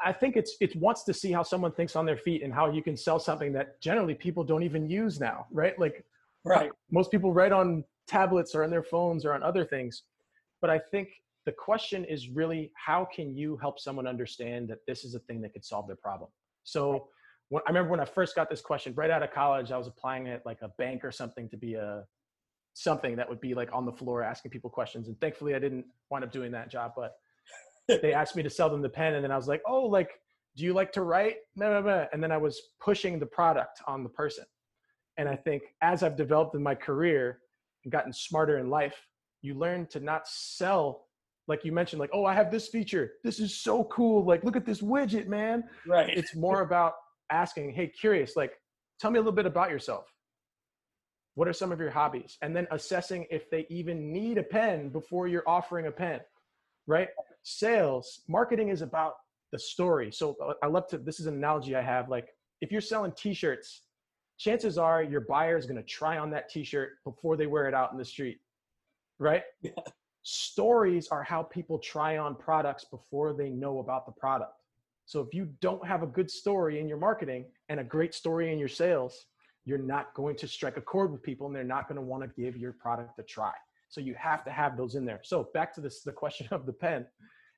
I 0.04 0.12
think 0.12 0.36
it's 0.36 0.56
it 0.60 0.74
wants 0.76 1.04
to 1.04 1.14
see 1.14 1.30
how 1.30 1.42
someone 1.42 1.72
thinks 1.72 1.94
on 1.94 2.06
their 2.06 2.16
feet 2.16 2.42
and 2.42 2.52
how 2.52 2.70
you 2.72 2.82
can 2.82 2.96
sell 2.96 3.20
something 3.20 3.52
that 3.52 3.80
generally 3.80 4.14
people 4.14 4.42
don't 4.42 4.62
even 4.62 4.88
use 4.88 5.20
now, 5.20 5.46
right? 5.52 5.78
Like, 5.78 6.04
right. 6.44 6.70
Most 6.90 7.10
people 7.10 7.32
write 7.32 7.52
on 7.52 7.84
tablets 8.08 8.54
or 8.54 8.64
on 8.64 8.70
their 8.70 8.82
phones 8.82 9.24
or 9.24 9.32
on 9.32 9.42
other 9.42 9.64
things. 9.64 10.02
But 10.60 10.70
I 10.70 10.78
think 10.78 11.10
the 11.46 11.52
question 11.52 12.04
is 12.04 12.28
really 12.28 12.72
how 12.74 13.06
can 13.14 13.36
you 13.36 13.56
help 13.58 13.78
someone 13.78 14.06
understand 14.06 14.68
that 14.68 14.78
this 14.86 15.04
is 15.04 15.14
a 15.14 15.20
thing 15.20 15.40
that 15.42 15.52
could 15.52 15.64
solve 15.64 15.86
their 15.86 15.96
problem? 15.96 16.30
So 16.64 17.08
when, 17.50 17.62
I 17.66 17.70
remember 17.70 17.90
when 17.90 18.00
I 18.00 18.04
first 18.04 18.34
got 18.34 18.50
this 18.50 18.60
question 18.60 18.92
right 18.96 19.10
out 19.10 19.22
of 19.22 19.32
college, 19.32 19.70
I 19.70 19.78
was 19.78 19.86
applying 19.86 20.28
at 20.28 20.44
like 20.44 20.62
a 20.62 20.68
bank 20.78 21.04
or 21.04 21.12
something 21.12 21.48
to 21.50 21.56
be 21.56 21.74
a 21.74 22.04
something 22.74 23.16
that 23.16 23.28
would 23.28 23.40
be 23.40 23.54
like 23.54 23.70
on 23.72 23.84
the 23.84 23.92
floor 23.92 24.22
asking 24.22 24.50
people 24.50 24.70
questions. 24.70 25.08
And 25.08 25.20
thankfully 25.20 25.54
I 25.54 25.58
didn't 25.58 25.84
wind 26.10 26.24
up 26.24 26.32
doing 26.32 26.52
that 26.52 26.70
job, 26.70 26.92
but 26.96 27.12
they 28.02 28.12
asked 28.12 28.36
me 28.36 28.42
to 28.42 28.50
sell 28.50 28.70
them 28.70 28.82
the 28.82 28.88
pen. 28.88 29.14
And 29.14 29.24
then 29.24 29.32
I 29.32 29.36
was 29.36 29.48
like, 29.48 29.62
oh, 29.66 29.82
like, 29.82 30.10
do 30.56 30.64
you 30.64 30.72
like 30.72 30.92
to 30.92 31.02
write? 31.02 31.36
And 31.56 32.22
then 32.22 32.32
I 32.32 32.36
was 32.36 32.60
pushing 32.80 33.18
the 33.18 33.26
product 33.26 33.80
on 33.86 34.02
the 34.02 34.08
person. 34.08 34.44
And 35.16 35.28
I 35.28 35.36
think 35.36 35.62
as 35.82 36.02
I've 36.02 36.16
developed 36.16 36.54
in 36.54 36.62
my 36.62 36.74
career, 36.74 37.40
and 37.84 37.92
gotten 37.92 38.12
smarter 38.12 38.58
in 38.58 38.68
life, 38.68 39.06
you 39.42 39.54
learn 39.54 39.86
to 39.86 40.00
not 40.00 40.28
sell 40.28 41.06
like 41.48 41.64
you 41.64 41.72
mentioned 41.72 41.98
like 41.98 42.10
oh 42.12 42.26
i 42.26 42.34
have 42.34 42.50
this 42.50 42.68
feature 42.68 43.12
this 43.24 43.40
is 43.40 43.58
so 43.58 43.84
cool 43.84 44.24
like 44.24 44.44
look 44.44 44.54
at 44.54 44.66
this 44.66 44.82
widget 44.82 45.26
man 45.26 45.64
right 45.86 46.10
it's 46.10 46.36
more 46.36 46.60
about 46.60 46.92
asking 47.32 47.72
hey 47.72 47.88
curious 47.88 48.36
like 48.36 48.52
tell 49.00 49.10
me 49.10 49.16
a 49.16 49.20
little 49.20 49.32
bit 49.32 49.46
about 49.46 49.70
yourself 49.70 50.04
what 51.34 51.48
are 51.48 51.52
some 51.52 51.72
of 51.72 51.80
your 51.80 51.90
hobbies? 51.90 52.38
And 52.42 52.54
then 52.54 52.66
assessing 52.70 53.26
if 53.30 53.50
they 53.50 53.66
even 53.70 54.12
need 54.12 54.38
a 54.38 54.42
pen 54.42 54.88
before 54.88 55.28
you're 55.28 55.48
offering 55.48 55.86
a 55.86 55.92
pen 55.92 56.20
right? 56.86 57.08
Sales 57.42 58.22
marketing 58.28 58.68
is 58.68 58.82
about 58.82 59.14
the 59.52 59.58
story. 59.58 60.12
So 60.12 60.36
uh, 60.44 60.54
i 60.62 60.66
love 60.66 60.86
to 60.88 60.98
this 60.98 61.20
is 61.20 61.26
an 61.26 61.34
analogy 61.34 61.74
i 61.74 61.82
have 61.82 62.08
like 62.08 62.28
if 62.60 62.70
you're 62.70 62.80
selling 62.80 63.12
t-shirts 63.12 63.82
chances 64.38 64.78
are 64.78 65.02
your 65.02 65.22
buyer 65.22 65.56
is 65.56 65.66
going 65.66 65.76
to 65.76 65.82
try 65.82 66.18
on 66.18 66.30
that 66.30 66.48
t-shirt 66.48 66.90
before 67.04 67.36
they 67.36 67.46
wear 67.46 67.66
it 67.66 67.74
out 67.74 67.92
in 67.92 67.98
the 67.98 68.04
street 68.04 68.40
right? 69.18 69.42
Yeah. 69.62 69.72
stories 70.22 71.08
are 71.08 71.22
how 71.22 71.42
people 71.42 71.78
try 71.78 72.18
on 72.18 72.34
products 72.34 72.84
before 72.84 73.32
they 73.32 73.48
know 73.50 73.78
about 73.78 74.06
the 74.06 74.12
product. 74.12 74.52
So 75.06 75.20
if 75.20 75.34
you 75.34 75.48
don't 75.60 75.86
have 75.86 76.02
a 76.02 76.06
good 76.06 76.30
story 76.30 76.78
in 76.80 76.88
your 76.88 76.98
marketing 76.98 77.46
and 77.68 77.80
a 77.80 77.84
great 77.84 78.14
story 78.14 78.52
in 78.52 78.58
your 78.58 78.68
sales 78.68 79.26
you're 79.64 79.78
not 79.78 80.14
going 80.14 80.36
to 80.36 80.48
strike 80.48 80.76
a 80.76 80.80
chord 80.80 81.12
with 81.12 81.22
people 81.22 81.46
and 81.46 81.54
they're 81.54 81.64
not 81.64 81.88
going 81.88 81.96
to 81.96 82.02
want 82.02 82.22
to 82.22 82.40
give 82.40 82.56
your 82.56 82.72
product 82.72 83.18
a 83.18 83.22
try 83.22 83.52
so 83.88 84.00
you 84.00 84.14
have 84.14 84.44
to 84.44 84.50
have 84.50 84.76
those 84.76 84.94
in 84.94 85.04
there 85.04 85.20
so 85.22 85.48
back 85.54 85.74
to 85.74 85.80
this 85.80 86.02
the 86.02 86.12
question 86.12 86.46
of 86.50 86.66
the 86.66 86.72
pen 86.72 87.06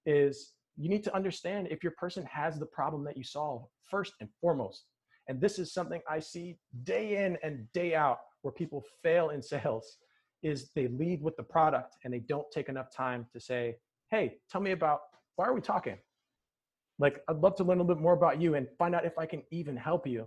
is 0.06 0.52
you 0.76 0.88
need 0.88 1.04
to 1.04 1.14
understand 1.14 1.68
if 1.70 1.82
your 1.82 1.92
person 1.92 2.24
has 2.24 2.58
the 2.58 2.66
problem 2.66 3.04
that 3.04 3.16
you 3.16 3.24
solve 3.24 3.66
first 3.90 4.14
and 4.20 4.28
foremost 4.40 4.86
and 5.28 5.40
this 5.40 5.58
is 5.58 5.72
something 5.72 6.00
I 6.08 6.18
see 6.18 6.58
day 6.84 7.24
in 7.24 7.38
and 7.42 7.70
day 7.72 7.94
out 7.94 8.18
where 8.42 8.52
people 8.52 8.84
fail 9.02 9.30
in 9.30 9.42
sales 9.54 9.98
is 10.42 10.70
they 10.74 10.88
lead 10.88 11.22
with 11.22 11.36
the 11.36 11.42
product 11.42 11.96
and 12.04 12.12
they 12.12 12.18
don't 12.18 12.50
take 12.50 12.68
enough 12.68 12.90
time 12.94 13.26
to 13.32 13.40
say, 13.40 13.76
"Hey, 14.10 14.38
tell 14.50 14.60
me 14.60 14.72
about 14.72 15.00
why 15.36 15.46
are 15.46 15.54
we 15.54 15.60
talking?" 15.60 15.98
Like 16.98 17.22
I'd 17.28 17.36
love 17.36 17.54
to 17.56 17.64
learn 17.64 17.78
a 17.78 17.82
little 17.82 17.94
bit 17.94 18.02
more 18.02 18.14
about 18.14 18.40
you 18.40 18.54
and 18.56 18.66
find 18.78 18.94
out 18.94 19.06
if 19.06 19.18
I 19.18 19.26
can 19.26 19.42
even 19.50 19.76
help 19.76 20.06
you. 20.06 20.26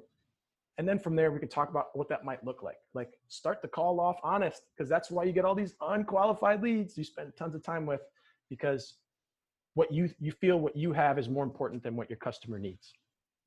And 0.78 0.88
then 0.88 1.00
from 1.00 1.16
there 1.16 1.32
we 1.32 1.40
can 1.40 1.48
talk 1.48 1.70
about 1.70 1.88
what 1.94 2.10
that 2.10 2.26
might 2.26 2.44
look 2.44 2.62
like. 2.62 2.78
Like 2.94 3.14
start 3.28 3.62
the 3.62 3.68
call 3.68 4.00
off 4.00 4.18
honest 4.24 4.64
because 4.76 4.90
that's 4.90 5.10
why 5.10 5.24
you 5.24 5.32
get 5.32 5.46
all 5.46 5.56
these 5.56 5.76
unqualified 5.82 6.62
leads 6.62 6.98
you 6.98 7.04
spend 7.04 7.34
tons 7.38 7.56
of 7.56 7.64
time 7.64 7.86
with 7.86 8.02
because 8.50 8.96
what 9.76 9.92
you 9.92 10.10
you 10.20 10.32
feel 10.32 10.60
what 10.60 10.76
you 10.76 10.92
have 10.94 11.20
is 11.20 11.30
more 11.30 11.44
important 11.44 11.84
than 11.84 11.96
what 11.96 12.10
your 12.10 12.18
customer 12.18 12.58
needs. 12.58 12.94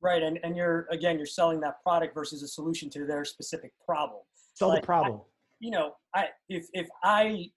Right, 0.01 0.23
and 0.23 0.39
and 0.43 0.55
you're 0.55 0.87
again 0.91 1.17
you're 1.17 1.27
selling 1.27 1.59
that 1.61 1.83
product 1.83 2.13
versus 2.13 2.41
a 2.41 2.47
solution 2.47 2.89
to 2.91 3.05
their 3.05 3.25
specific 3.25 3.73
problem. 3.85 4.21
Sell 4.53 4.69
like, 4.69 4.81
the 4.81 4.85
problem. 4.85 5.19
I, 5.19 5.23
you 5.59 5.71
know, 5.71 5.95
I 6.15 6.27
if 6.47 6.67
if 6.73 6.87
I 7.03 7.49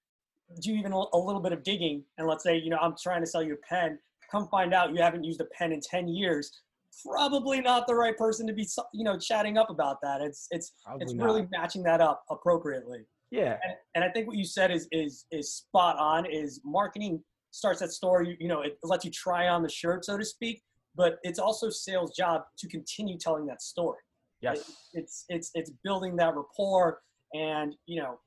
do 0.60 0.72
even 0.72 0.92
a 0.92 1.16
little 1.16 1.40
bit 1.40 1.52
of 1.52 1.62
digging, 1.62 2.02
and 2.18 2.26
let's 2.26 2.42
say 2.42 2.56
you 2.56 2.70
know 2.70 2.78
I'm 2.78 2.94
trying 3.00 3.20
to 3.20 3.26
sell 3.26 3.42
you 3.42 3.54
a 3.54 3.68
pen, 3.68 3.98
come 4.30 4.48
find 4.48 4.74
out 4.74 4.94
you 4.94 5.00
haven't 5.00 5.22
used 5.22 5.40
a 5.40 5.46
pen 5.56 5.72
in 5.72 5.80
ten 5.80 6.08
years, 6.08 6.62
probably 7.06 7.60
not 7.60 7.86
the 7.86 7.94
right 7.94 8.16
person 8.16 8.46
to 8.46 8.52
be 8.52 8.66
you 8.92 9.04
know 9.04 9.18
chatting 9.18 9.58
up 9.58 9.70
about 9.70 9.98
that. 10.02 10.20
It's 10.20 10.46
it's 10.50 10.72
probably 10.84 11.04
it's 11.04 11.14
not. 11.14 11.24
really 11.24 11.48
matching 11.50 11.82
that 11.84 12.00
up 12.00 12.22
appropriately. 12.30 13.00
Yeah, 13.30 13.56
and, 13.64 13.74
and 13.94 14.04
I 14.04 14.10
think 14.10 14.26
what 14.26 14.36
you 14.36 14.44
said 14.44 14.70
is 14.70 14.88
is 14.92 15.26
is 15.30 15.54
spot 15.54 15.96
on. 15.98 16.26
Is 16.26 16.60
marketing 16.64 17.22
starts 17.50 17.80
that 17.80 17.92
story. 17.92 18.30
You, 18.30 18.36
you 18.40 18.48
know, 18.48 18.62
it 18.62 18.78
lets 18.82 19.04
you 19.04 19.10
try 19.10 19.48
on 19.48 19.62
the 19.62 19.68
shirt, 19.68 20.04
so 20.04 20.16
to 20.16 20.24
speak 20.24 20.62
but 20.94 21.18
it's 21.22 21.38
also 21.38 21.70
sales 21.70 22.14
job 22.16 22.42
to 22.58 22.68
continue 22.68 23.16
telling 23.18 23.46
that 23.46 23.62
story. 23.62 23.98
Yes. 24.40 24.58
It, 24.58 25.00
it's 25.00 25.24
it's 25.28 25.50
it's 25.54 25.70
building 25.84 26.16
that 26.16 26.34
rapport, 26.34 26.98
and 27.32 27.74
you 27.86 28.02
know, 28.02 28.18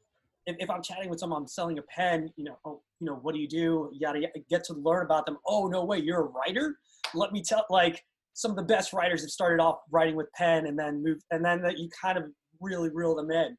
if, 0.45 0.55
if 0.59 0.69
I'm 0.69 0.81
chatting 0.81 1.09
with 1.09 1.19
someone, 1.19 1.41
I'm 1.41 1.47
selling 1.47 1.77
a 1.77 1.83
pen. 1.83 2.29
You 2.37 2.45
know, 2.45 2.57
oh, 2.65 2.81
you 2.99 3.07
know, 3.07 3.15
what 3.15 3.35
do 3.35 3.41
you 3.41 3.47
do? 3.47 3.89
You 3.91 3.99
gotta 3.99 4.21
get 4.49 4.63
to 4.65 4.73
learn 4.73 5.05
about 5.05 5.25
them. 5.25 5.37
Oh 5.45 5.67
no 5.67 5.83
way, 5.83 5.99
you're 5.99 6.21
a 6.21 6.29
writer. 6.29 6.77
Let 7.13 7.33
me 7.33 7.43
tell. 7.43 7.65
Like 7.69 8.03
some 8.35 8.51
of 8.51 8.57
the 8.57 8.63
best 8.63 8.93
writers 8.93 9.21
have 9.21 9.31
started 9.31 9.63
off 9.63 9.79
writing 9.89 10.15
with 10.15 10.31
pen 10.33 10.67
and 10.67 10.77
then 10.77 11.01
moved, 11.01 11.23
and 11.31 11.43
then 11.43 11.61
that 11.61 11.79
you 11.79 11.89
kind 11.99 12.17
of 12.17 12.25
really 12.61 12.89
reel 12.93 13.15
them 13.15 13.31
in. 13.31 13.57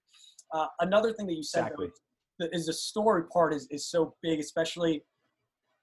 Uh, 0.55 0.67
another 0.81 1.13
thing 1.13 1.27
that 1.27 1.35
you 1.35 1.43
said 1.43 1.65
Exactly. 1.65 1.89
though, 2.39 2.49
is 2.53 2.67
the 2.67 2.73
story 2.73 3.25
part 3.33 3.55
is, 3.55 3.67
is 3.71 3.89
so 3.89 4.15
big, 4.23 4.39
especially 4.39 5.03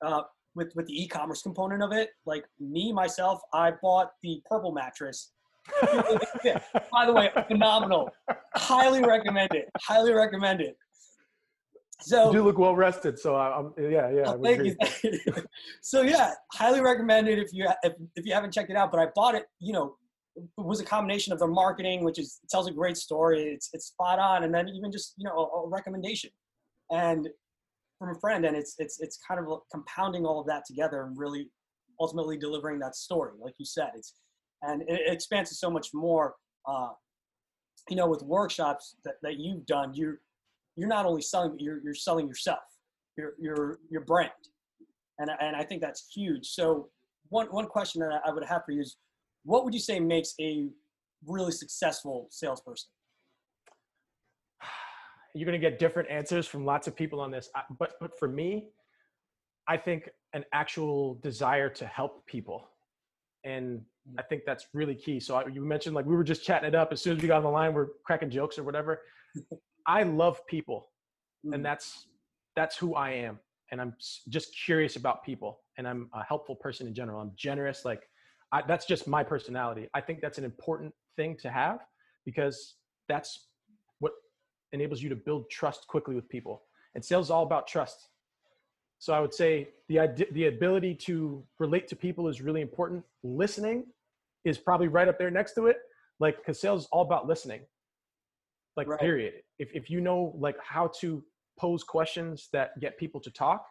uh, 0.06 0.22
with 0.56 0.72
with 0.76 0.86
the 0.86 1.04
e-commerce 1.04 1.42
component 1.42 1.82
of 1.82 1.92
it. 1.92 2.12
Like 2.26 2.46
me 2.60 2.94
myself, 2.94 3.42
I 3.52 3.72
bought 3.82 4.12
the 4.22 4.42
purple 4.50 4.72
mattress. 4.72 5.32
By 5.82 7.06
the 7.06 7.14
way, 7.14 7.32
phenomenal. 7.48 8.12
Highly 8.56 9.02
recommend 9.02 9.54
it. 9.54 9.70
Highly 9.80 10.14
recommend 10.14 10.62
it. 10.62 10.78
So 12.04 12.28
you 12.28 12.40
do 12.40 12.44
look 12.44 12.58
well 12.58 12.76
rested, 12.76 13.18
so 13.18 13.36
I- 13.36 13.58
I'm 13.58 13.74
yeah 13.78 14.10
yeah. 14.10 14.24
Oh, 14.28 14.42
thank 14.44 14.64
you. 14.64 14.76
so 15.82 16.02
yeah, 16.02 16.34
highly 16.52 16.82
recommend 16.82 17.28
it 17.28 17.40
if 17.40 17.54
you 17.54 17.68
if, 17.84 17.94
if 18.16 18.26
you 18.26 18.34
haven't 18.34 18.54
checked 18.54 18.70
it 18.70 18.76
out. 18.76 18.92
But 18.92 19.00
I 19.00 19.08
bought 19.16 19.36
it. 19.36 19.46
You 19.60 19.74
know, 19.74 19.96
it 20.36 20.44
was 20.58 20.80
a 20.80 20.86
combination 20.86 21.32
of 21.34 21.40
their 21.40 21.48
marketing, 21.48 22.04
which 22.04 22.20
is 22.20 22.40
tells 22.50 22.68
a 22.68 22.72
great 22.72 22.98
story. 22.98 23.44
It's 23.44 23.70
it's 23.74 23.88
spot 23.88 24.20
on, 24.20 24.44
and 24.44 24.54
then 24.54 24.68
even 24.70 24.92
just 24.92 25.14
you 25.18 25.26
know 25.26 25.36
a, 25.36 25.62
a 25.62 25.70
recommendation, 25.70 26.30
and 26.92 27.30
from 28.00 28.16
a 28.16 28.20
friend, 28.20 28.46
and 28.46 28.56
it's 28.56 28.76
it's 28.80 29.00
it's 29.00 29.20
kind 29.28 29.40
of 29.40 29.62
compounding 29.72 30.26
all 30.26 30.42
of 30.42 30.48
that 30.48 30.66
together 30.66 31.04
and 31.04 31.18
really 31.18 31.50
ultimately 32.00 32.38
delivering 32.38 32.80
that 32.80 32.96
story, 32.96 33.32
like 33.40 33.54
you 33.58 33.66
said. 33.66 33.92
It's 33.96 34.14
and 34.62 34.82
it, 34.84 35.02
it 35.08 35.14
expands 35.14 35.50
to 35.52 35.56
so 35.56 35.70
much 35.70 35.90
more. 35.94 36.36
Uh, 36.68 36.90
you 37.90 37.98
know, 37.98 38.08
with 38.08 38.22
workshops 38.24 38.96
that, 39.04 39.16
that 39.24 39.38
you've 39.38 39.66
done, 39.66 39.94
you're 39.94 40.20
you're 40.76 40.88
not 40.88 41.06
only 41.06 41.22
selling, 41.22 41.52
but 41.52 41.62
you're 41.62 41.82
you're 41.84 41.94
selling 41.94 42.28
yourself, 42.28 42.60
your 43.18 43.34
your 43.40 43.80
your 43.90 44.02
brand, 44.02 44.32
and 45.20 45.30
I- 45.30 45.38
and 45.40 45.56
I 45.56 45.64
think 45.64 45.82
that's 45.82 46.08
huge. 46.14 46.48
So 46.48 46.90
one 47.30 47.48
one 47.48 47.68
question 47.68 48.02
that 48.02 48.22
I 48.26 48.32
would 48.32 48.44
have 48.46 48.64
for 48.66 48.72
you 48.72 48.82
is, 48.82 48.98
what 49.44 49.64
would 49.66 49.74
you 49.74 49.80
say 49.80 50.00
makes 50.00 50.34
a 50.40 50.70
really 51.26 51.52
successful 51.52 52.28
salesperson? 52.30 52.90
you're 55.36 55.46
going 55.46 55.60
to 55.60 55.70
get 55.70 55.80
different 55.80 56.10
answers 56.10 56.48
from 56.48 56.66
lots 56.66 56.88
of 56.88 56.96
people 56.96 57.20
on 57.20 57.32
this. 57.32 57.50
But 57.80 57.94
but 58.00 58.18
for 58.18 58.28
me 58.28 58.70
i 59.68 59.78
think 59.78 60.10
an 60.34 60.44
actual 60.54 61.16
desire 61.24 61.70
to 61.70 61.86
help 61.86 62.26
people. 62.26 62.68
And 63.46 63.80
mm-hmm. 63.80 64.20
i 64.20 64.24
think 64.24 64.44
that's 64.46 64.68
really 64.74 64.96
key. 64.96 65.20
So 65.20 65.36
I, 65.36 65.48
you 65.48 65.62
mentioned 65.62 65.96
like 65.96 66.06
we 66.06 66.16
were 66.16 66.24
just 66.24 66.44
chatting 66.44 66.68
it 66.68 66.76
up. 66.76 66.92
As 66.92 67.02
soon 67.02 67.16
as 67.16 67.22
we 67.22 67.28
got 67.28 67.38
on 67.38 67.44
the 67.44 67.50
line 67.50 67.74
we're 67.74 67.90
cracking 68.06 68.30
jokes 68.30 68.58
or 68.58 68.64
whatever 68.64 69.02
i 69.88 70.04
love 70.04 70.46
people 70.48 70.90
Mm. 71.46 71.56
and 71.56 71.66
that's 71.66 72.08
that's 72.56 72.78
who 72.78 72.96
i 72.96 73.12
am 73.12 73.38
and 73.72 73.82
i'm 73.82 73.94
just 74.30 74.56
curious 74.66 74.96
about 74.96 75.26
people 75.26 75.60
and 75.78 75.86
i'm 75.86 76.10
a 76.14 76.24
helpful 76.24 76.56
person 76.56 76.88
in 76.88 76.94
general. 76.94 77.20
I'm 77.20 77.34
generous 77.36 77.84
like 77.84 78.08
I, 78.54 78.62
that's 78.62 78.86
just 78.86 79.08
my 79.08 79.24
personality. 79.24 79.90
I 79.94 80.00
think 80.00 80.22
that's 80.22 80.38
an 80.38 80.46
important 80.46 80.94
thing 81.18 81.36
to 81.42 81.50
have 81.50 81.80
because 82.24 82.76
that's 83.10 83.48
what 84.00 84.14
enables 84.72 85.02
you 85.02 85.10
to 85.10 85.16
build 85.16 85.50
trust 85.50 85.88
quickly 85.88 86.14
with 86.16 86.30
people. 86.30 86.62
And 86.96 87.04
sales 87.04 87.26
is 87.28 87.32
all 87.32 87.44
about 87.44 87.68
trust. 87.68 88.08
So 89.00 89.12
i 89.14 89.20
would 89.20 89.34
say 89.34 89.70
the 89.90 89.98
the 90.32 90.46
ability 90.48 90.96
to 91.08 91.44
relate 91.60 91.88
to 91.90 91.96
people 91.98 92.30
is 92.30 92.42
really 92.42 92.62
important. 92.62 93.04
Listening 93.24 93.86
is 94.46 94.58
probably 94.58 94.88
right 94.88 95.08
up 95.10 95.18
there 95.18 95.32
next 95.32 95.54
to 95.56 95.68
it 95.68 95.78
like 96.20 96.38
because 96.38 96.58
sales 96.60 96.84
is 96.84 96.88
all 96.92 97.02
about 97.02 97.28
listening 97.28 97.62
like 98.78 98.88
Right. 98.88 99.00
period 99.00 99.34
if, 99.60 99.70
if 99.74 99.90
you 99.90 100.02
know 100.02 100.34
like 100.38 100.56
how 100.64 100.92
to 101.00 101.24
pose 101.60 101.84
questions 101.84 102.50
that 102.52 102.80
get 102.80 102.98
people 102.98 103.22
to 103.22 103.32
talk 103.32 103.66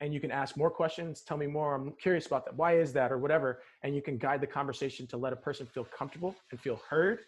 and 0.00 0.12
you 0.12 0.20
can 0.20 0.30
ask 0.30 0.56
more 0.56 0.70
questions 0.70 1.22
tell 1.22 1.36
me 1.36 1.46
more 1.46 1.74
i'm 1.74 1.92
curious 2.00 2.26
about 2.26 2.44
that. 2.44 2.54
Why 2.54 2.78
is 2.78 2.92
that? 2.94 3.12
or 3.12 3.18
whatever 3.18 3.60
and 3.82 3.94
you 3.94 4.02
can 4.02 4.18
guide 4.18 4.40
the 4.40 4.46
conversation 4.46 5.06
to 5.08 5.16
let 5.16 5.32
a 5.32 5.36
person 5.36 5.66
feel 5.66 5.86
comfortable 5.96 6.34
and 6.50 6.60
feel 6.60 6.80
heard 6.88 7.20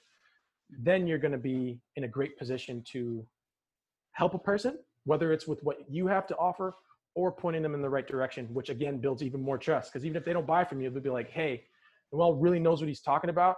then 0.70 1.06
you're 1.06 1.18
going 1.18 1.32
to 1.32 1.38
be 1.38 1.80
in 1.96 2.04
a 2.04 2.08
great 2.08 2.36
position 2.38 2.82
to 2.92 3.24
help 4.12 4.34
a 4.34 4.38
person 4.38 4.78
whether 5.04 5.32
it's 5.32 5.46
with 5.46 5.62
what 5.62 5.78
you 5.88 6.06
have 6.06 6.26
to 6.26 6.36
offer 6.36 6.74
or 7.14 7.32
pointing 7.32 7.62
them 7.62 7.74
in 7.74 7.82
the 7.82 7.88
right 7.88 8.06
direction 8.06 8.46
which 8.52 8.68
again 8.68 8.98
builds 8.98 9.22
even 9.22 9.40
more 9.40 9.56
trust. 9.58 9.92
Because 9.92 10.04
even 10.04 10.16
if 10.16 10.24
they 10.24 10.32
don't 10.32 10.46
buy 10.46 10.64
from 10.64 10.80
you 10.80 10.90
they'll 10.90 11.02
be 11.02 11.10
like 11.10 11.30
hey 11.30 11.64
well 12.10 12.34
really 12.34 12.58
knows 12.58 12.80
what 12.80 12.88
he's 12.88 13.00
talking 13.00 13.30
about 13.30 13.56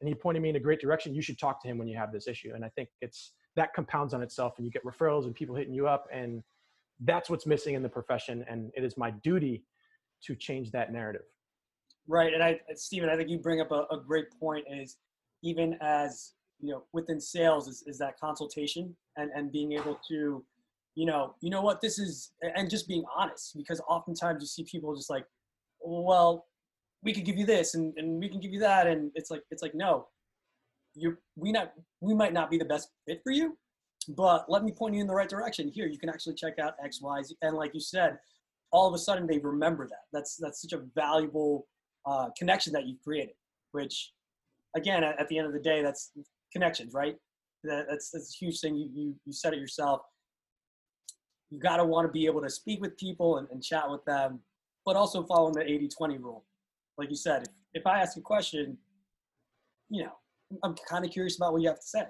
and 0.00 0.08
he 0.08 0.14
pointed 0.14 0.42
me 0.42 0.48
in 0.48 0.56
a 0.56 0.60
great 0.60 0.80
direction 0.80 1.14
you 1.14 1.22
should 1.22 1.38
talk 1.38 1.62
to 1.62 1.68
him 1.68 1.78
when 1.78 1.88
you 1.88 1.96
have 1.96 2.12
this 2.12 2.26
issue 2.26 2.52
and 2.54 2.64
i 2.64 2.68
think 2.70 2.88
it's 3.00 3.32
that 3.56 3.72
compounds 3.74 4.14
on 4.14 4.22
itself 4.22 4.54
and 4.56 4.66
you 4.66 4.70
get 4.70 4.84
referrals 4.84 5.24
and 5.24 5.34
people 5.34 5.54
hitting 5.54 5.74
you 5.74 5.86
up 5.86 6.06
and 6.12 6.42
that's 7.04 7.30
what's 7.30 7.46
missing 7.46 7.74
in 7.74 7.82
the 7.82 7.88
profession 7.88 8.44
and 8.48 8.70
it 8.76 8.84
is 8.84 8.96
my 8.96 9.10
duty 9.22 9.64
to 10.22 10.34
change 10.34 10.70
that 10.70 10.92
narrative 10.92 11.22
Right, 12.10 12.34
and 12.34 12.42
I, 12.42 12.58
Stephen, 12.74 13.08
I 13.08 13.16
think 13.16 13.28
you 13.28 13.38
bring 13.38 13.60
up 13.60 13.70
a, 13.70 13.86
a 13.92 14.00
great 14.04 14.26
point. 14.40 14.64
Is 14.68 14.96
even 15.44 15.76
as 15.80 16.32
you 16.60 16.72
know, 16.72 16.82
within 16.92 17.20
sales, 17.20 17.68
is, 17.68 17.84
is 17.86 17.98
that 17.98 18.18
consultation 18.18 18.96
and 19.16 19.30
and 19.32 19.52
being 19.52 19.72
able 19.72 19.98
to, 20.08 20.44
you 20.96 21.06
know, 21.06 21.36
you 21.40 21.50
know 21.50 21.62
what 21.62 21.80
this 21.80 22.00
is, 22.00 22.32
and 22.56 22.68
just 22.68 22.88
being 22.88 23.04
honest. 23.16 23.56
Because 23.56 23.80
oftentimes 23.88 24.42
you 24.42 24.48
see 24.48 24.64
people 24.64 24.94
just 24.96 25.08
like, 25.08 25.24
well, 25.80 26.46
we 27.02 27.12
could 27.14 27.24
give 27.24 27.38
you 27.38 27.46
this, 27.46 27.74
and, 27.74 27.94
and 27.96 28.20
we 28.20 28.28
can 28.28 28.40
give 28.40 28.52
you 28.52 28.60
that, 28.60 28.86
and 28.86 29.10
it's 29.14 29.30
like 29.30 29.42
it's 29.50 29.62
like 29.62 29.74
no, 29.74 30.08
you 30.94 31.16
we 31.36 31.52
not 31.52 31.72
we 32.00 32.14
might 32.14 32.32
not 32.32 32.50
be 32.50 32.58
the 32.58 32.64
best 32.64 32.90
fit 33.06 33.20
for 33.24 33.32
you, 33.32 33.56
but 34.08 34.50
let 34.50 34.64
me 34.64 34.72
point 34.72 34.94
you 34.94 35.00
in 35.00 35.06
the 35.06 35.14
right 35.14 35.28
direction. 35.28 35.68
Here, 35.68 35.86
you 35.86 35.98
can 35.98 36.08
actually 36.08 36.34
check 36.34 36.58
out 36.58 36.74
X, 36.82 37.00
Y, 37.00 37.22
Z, 37.22 37.36
and 37.42 37.56
like 37.56 37.72
you 37.74 37.80
said, 37.80 38.18
all 38.72 38.88
of 38.88 38.94
a 38.94 38.98
sudden 38.98 39.26
they 39.26 39.38
remember 39.38 39.86
that. 39.88 40.04
That's 40.12 40.36
that's 40.36 40.62
such 40.62 40.72
a 40.72 40.82
valuable 40.94 41.66
uh, 42.06 42.28
connection 42.38 42.72
that 42.72 42.86
you've 42.86 43.02
created. 43.02 43.34
Which, 43.72 44.12
again, 44.74 45.04
at, 45.04 45.18
at 45.20 45.28
the 45.28 45.38
end 45.38 45.46
of 45.46 45.52
the 45.52 45.60
day, 45.60 45.82
that's 45.82 46.12
connections, 46.52 46.92
right? 46.94 47.16
That, 47.64 47.86
that's 47.88 48.10
that's 48.10 48.34
a 48.34 48.44
huge 48.44 48.60
thing. 48.60 48.76
You 48.76 48.90
you 48.92 49.14
you 49.24 49.32
said 49.32 49.52
it 49.52 49.60
yourself. 49.60 50.02
You 51.50 51.58
got 51.58 51.78
to 51.78 51.84
want 51.84 52.06
to 52.06 52.12
be 52.12 52.26
able 52.26 52.42
to 52.42 52.50
speak 52.50 52.80
with 52.80 52.96
people 52.96 53.38
and, 53.38 53.48
and 53.50 53.62
chat 53.62 53.90
with 53.90 54.04
them, 54.04 54.38
but 54.86 54.94
also 54.94 55.24
following 55.24 55.52
the 55.52 55.62
80-20 55.62 56.20
rule. 56.20 56.44
Like 57.00 57.08
you 57.08 57.16
said, 57.16 57.42
if, 57.42 57.80
if 57.80 57.86
I 57.86 58.00
ask 58.00 58.18
a 58.18 58.20
question, 58.20 58.76
you 59.88 60.04
know, 60.04 60.12
I'm 60.62 60.74
kind 60.86 61.02
of 61.02 61.10
curious 61.10 61.36
about 61.36 61.54
what 61.54 61.62
you 61.62 61.68
have 61.68 61.80
to 61.80 61.86
say. 61.86 62.02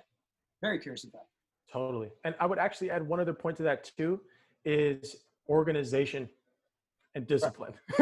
Very 0.60 0.80
curious 0.80 1.04
about. 1.04 1.22
it. 1.22 1.72
Totally. 1.72 2.10
And 2.24 2.34
I 2.40 2.46
would 2.46 2.58
actually 2.58 2.90
add 2.90 3.06
one 3.06 3.20
other 3.20 3.32
point 3.32 3.56
to 3.58 3.62
that 3.62 3.88
too 3.96 4.20
is 4.64 5.14
organization 5.48 6.28
and 7.14 7.24
discipline. 7.26 7.74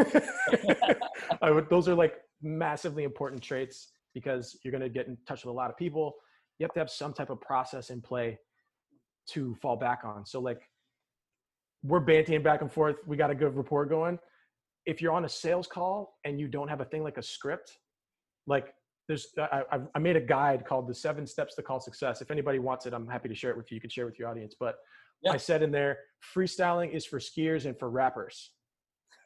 I 1.43 1.51
would, 1.51 1.69
those 1.69 1.87
are 1.87 1.93
like 1.93 2.15
massively 2.41 3.03
important 3.03 3.43
traits 3.43 3.89
because 4.15 4.57
you're 4.63 4.71
going 4.71 4.81
to 4.81 4.89
get 4.89 5.07
in 5.07 5.15
touch 5.27 5.45
with 5.45 5.51
a 5.51 5.55
lot 5.55 5.69
of 5.69 5.77
people. 5.77 6.15
You 6.57 6.63
have 6.63 6.73
to 6.73 6.79
have 6.79 6.89
some 6.89 7.13
type 7.13 7.29
of 7.29 7.39
process 7.39 7.91
in 7.91 8.01
play 8.01 8.39
to 9.27 9.53
fall 9.61 9.75
back 9.75 10.01
on. 10.03 10.25
So 10.25 10.39
like 10.39 10.61
we're 11.83 11.99
banting 11.99 12.41
back 12.41 12.61
and 12.61 12.71
forth. 12.71 12.95
We 13.05 13.15
got 13.15 13.29
a 13.29 13.35
good 13.35 13.55
rapport 13.55 13.85
going. 13.85 14.17
If 14.89 15.01
you're 15.01 15.13
on 15.13 15.25
a 15.25 15.29
sales 15.29 15.67
call 15.67 16.17
and 16.25 16.39
you 16.39 16.47
don't 16.47 16.67
have 16.67 16.81
a 16.81 16.85
thing 16.85 17.03
like 17.03 17.17
a 17.17 17.23
script, 17.23 17.77
like 18.47 18.73
there's 19.07 19.27
I, 19.37 19.63
I- 19.95 19.99
made 19.99 20.15
a 20.15 20.21
guide 20.21 20.65
called 20.65 20.87
the 20.87 20.95
seven 20.95 21.27
steps 21.27 21.55
to 21.55 21.61
call 21.61 21.79
success. 21.79 22.21
If 22.21 22.31
anybody 22.31 22.59
wants 22.59 22.85
it, 22.87 22.93
I'm 22.93 23.07
happy 23.07 23.29
to 23.29 23.35
share 23.35 23.51
it 23.51 23.57
with 23.57 23.71
you. 23.71 23.75
You 23.75 23.81
can 23.81 23.89
share 23.91 24.05
it 24.05 24.07
with 24.11 24.19
your 24.19 24.29
audience. 24.29 24.55
But 24.59 24.75
Yeah. 25.21 25.31
I 25.33 25.37
said 25.37 25.61
in 25.61 25.71
there, 25.71 25.99
freestyling 26.35 26.89
is 26.91 27.05
for 27.05 27.19
skiers 27.19 27.65
and 27.67 27.77
for 27.77 27.89
rappers. 27.89 28.51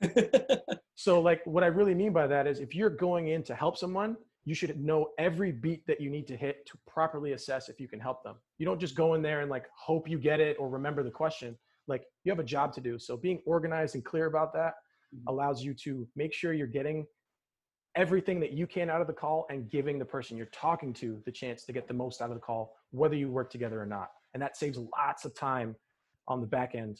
So 0.96 1.20
like 1.22 1.42
what 1.46 1.64
I 1.64 1.68
really 1.68 1.96
mean 1.96 2.14
by 2.14 2.28
that 2.28 2.46
is 2.46 2.60
if 2.60 2.76
you're 2.76 2.90
going 2.90 3.30
in 3.30 3.42
to 3.44 3.56
help 3.56 3.78
someone, 3.78 4.16
you 4.46 4.54
should 4.54 4.80
know 4.80 5.10
every 5.18 5.52
beat 5.52 5.86
that 5.88 6.00
you 6.00 6.10
need 6.10 6.28
to 6.28 6.38
hit 6.38 6.66
to 6.68 6.78
properly 6.88 7.32
assess 7.32 7.68
if 7.68 7.80
you 7.80 7.88
can 7.88 8.00
help 8.00 8.24
them. 8.24 8.36
You 8.60 8.66
don't 8.66 8.80
just 8.80 8.96
go 8.96 9.16
in 9.16 9.22
there 9.22 9.42
and 9.42 9.50
like 9.50 9.66
hope 9.76 10.08
you 10.08 10.20
get 10.20 10.40
it 10.40 10.56
or 10.60 10.70
remember 10.70 11.02
the 11.04 11.10
question. 11.12 11.58
Like 11.88 12.04
you 12.24 12.32
have 12.32 12.40
a 12.40 12.44
job 12.44 12.74
to 12.74 12.82
do. 12.82 13.00
So 13.00 13.18
being 13.18 13.42
organized 13.46 13.96
and 13.96 14.06
clear 14.06 14.28
about 14.28 14.54
that. 14.54 14.74
Mm-hmm. 15.14 15.28
allows 15.28 15.64
you 15.64 15.74
to 15.84 16.08
make 16.16 16.34
sure 16.34 16.54
you're 16.54 16.68
getting 16.68 17.06
everything 17.96 18.40
that 18.40 18.52
you 18.52 18.66
can 18.66 18.90
out 18.90 19.02
of 19.02 19.08
the 19.08 19.14
call 19.14 19.46
and 19.50 19.70
giving 19.70 20.00
the 20.00 20.06
person 20.06 20.36
you're 20.36 20.48
talking 20.48 20.94
to 20.94 21.22
the 21.26 21.32
chance 21.32 21.64
to 21.66 21.74
get 21.74 21.88
the 21.88 21.94
most 21.94 22.22
out 22.22 22.30
of 22.30 22.36
the 22.36 22.42
call, 22.42 22.74
whether 22.92 23.16
you 23.16 23.30
work 23.30 23.52
together 23.52 23.80
or 23.80 23.86
not. 23.86 24.10
And 24.34 24.42
that 24.42 24.58
saves 24.58 24.80
lots 24.98 25.26
of 25.26 25.36
time 25.36 25.76
on 26.28 26.42
the 26.42 26.48
back 26.48 26.74
end 26.74 27.00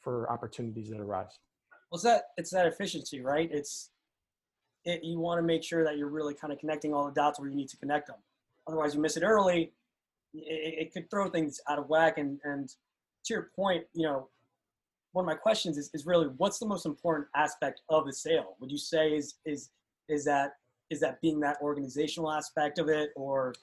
for 0.00 0.30
opportunities 0.30 0.88
that 0.90 1.00
arise. 1.00 1.38
Well, 1.90 1.96
it's 1.96 2.04
that 2.04 2.22
it's 2.36 2.50
that 2.50 2.66
efficiency, 2.66 3.20
right? 3.20 3.48
It's 3.50 3.90
it, 4.84 5.02
you 5.02 5.18
want 5.18 5.38
to 5.38 5.42
make 5.42 5.64
sure 5.64 5.82
that 5.82 5.98
you're 5.98 6.08
really 6.08 6.34
kind 6.34 6.52
of 6.52 6.60
connecting 6.60 6.94
all 6.94 7.06
the 7.06 7.12
dots 7.12 7.40
where 7.40 7.48
you 7.48 7.56
need 7.56 7.68
to 7.70 7.76
connect 7.76 8.06
them. 8.06 8.16
Otherwise, 8.68 8.94
you 8.94 9.00
miss 9.00 9.16
it 9.16 9.24
early. 9.24 9.72
It, 10.34 10.86
it 10.86 10.92
could 10.92 11.10
throw 11.10 11.28
things 11.28 11.60
out 11.68 11.80
of 11.80 11.88
whack. 11.88 12.18
And 12.18 12.38
and 12.44 12.68
to 12.68 13.34
your 13.34 13.50
point, 13.56 13.84
you 13.94 14.06
know, 14.06 14.28
one 15.16 15.24
of 15.24 15.26
my 15.26 15.34
questions 15.34 15.78
is, 15.78 15.88
is 15.94 16.04
really 16.04 16.26
what's 16.36 16.58
the 16.58 16.66
most 16.66 16.84
important 16.84 17.26
aspect 17.34 17.80
of 17.88 18.04
the 18.04 18.12
sale? 18.12 18.54
Would 18.60 18.70
you 18.70 18.76
say 18.76 19.16
is 19.16 19.36
is 19.46 19.70
is 20.10 20.26
that 20.26 20.50
is 20.90 21.00
that 21.00 21.22
being 21.22 21.40
that 21.40 21.56
organizational 21.62 22.30
aspect 22.30 22.78
of 22.78 22.90
it, 22.90 23.12
or 23.16 23.54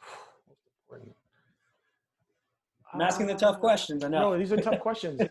I'm 2.91 3.01
asking 3.01 3.27
the 3.27 3.35
tough 3.35 3.59
questions? 3.59 4.03
I 4.03 4.07
know. 4.07 4.31
No, 4.31 4.39
these 4.39 4.51
are 4.51 4.57
tough 4.57 4.79
questions. 4.79 5.21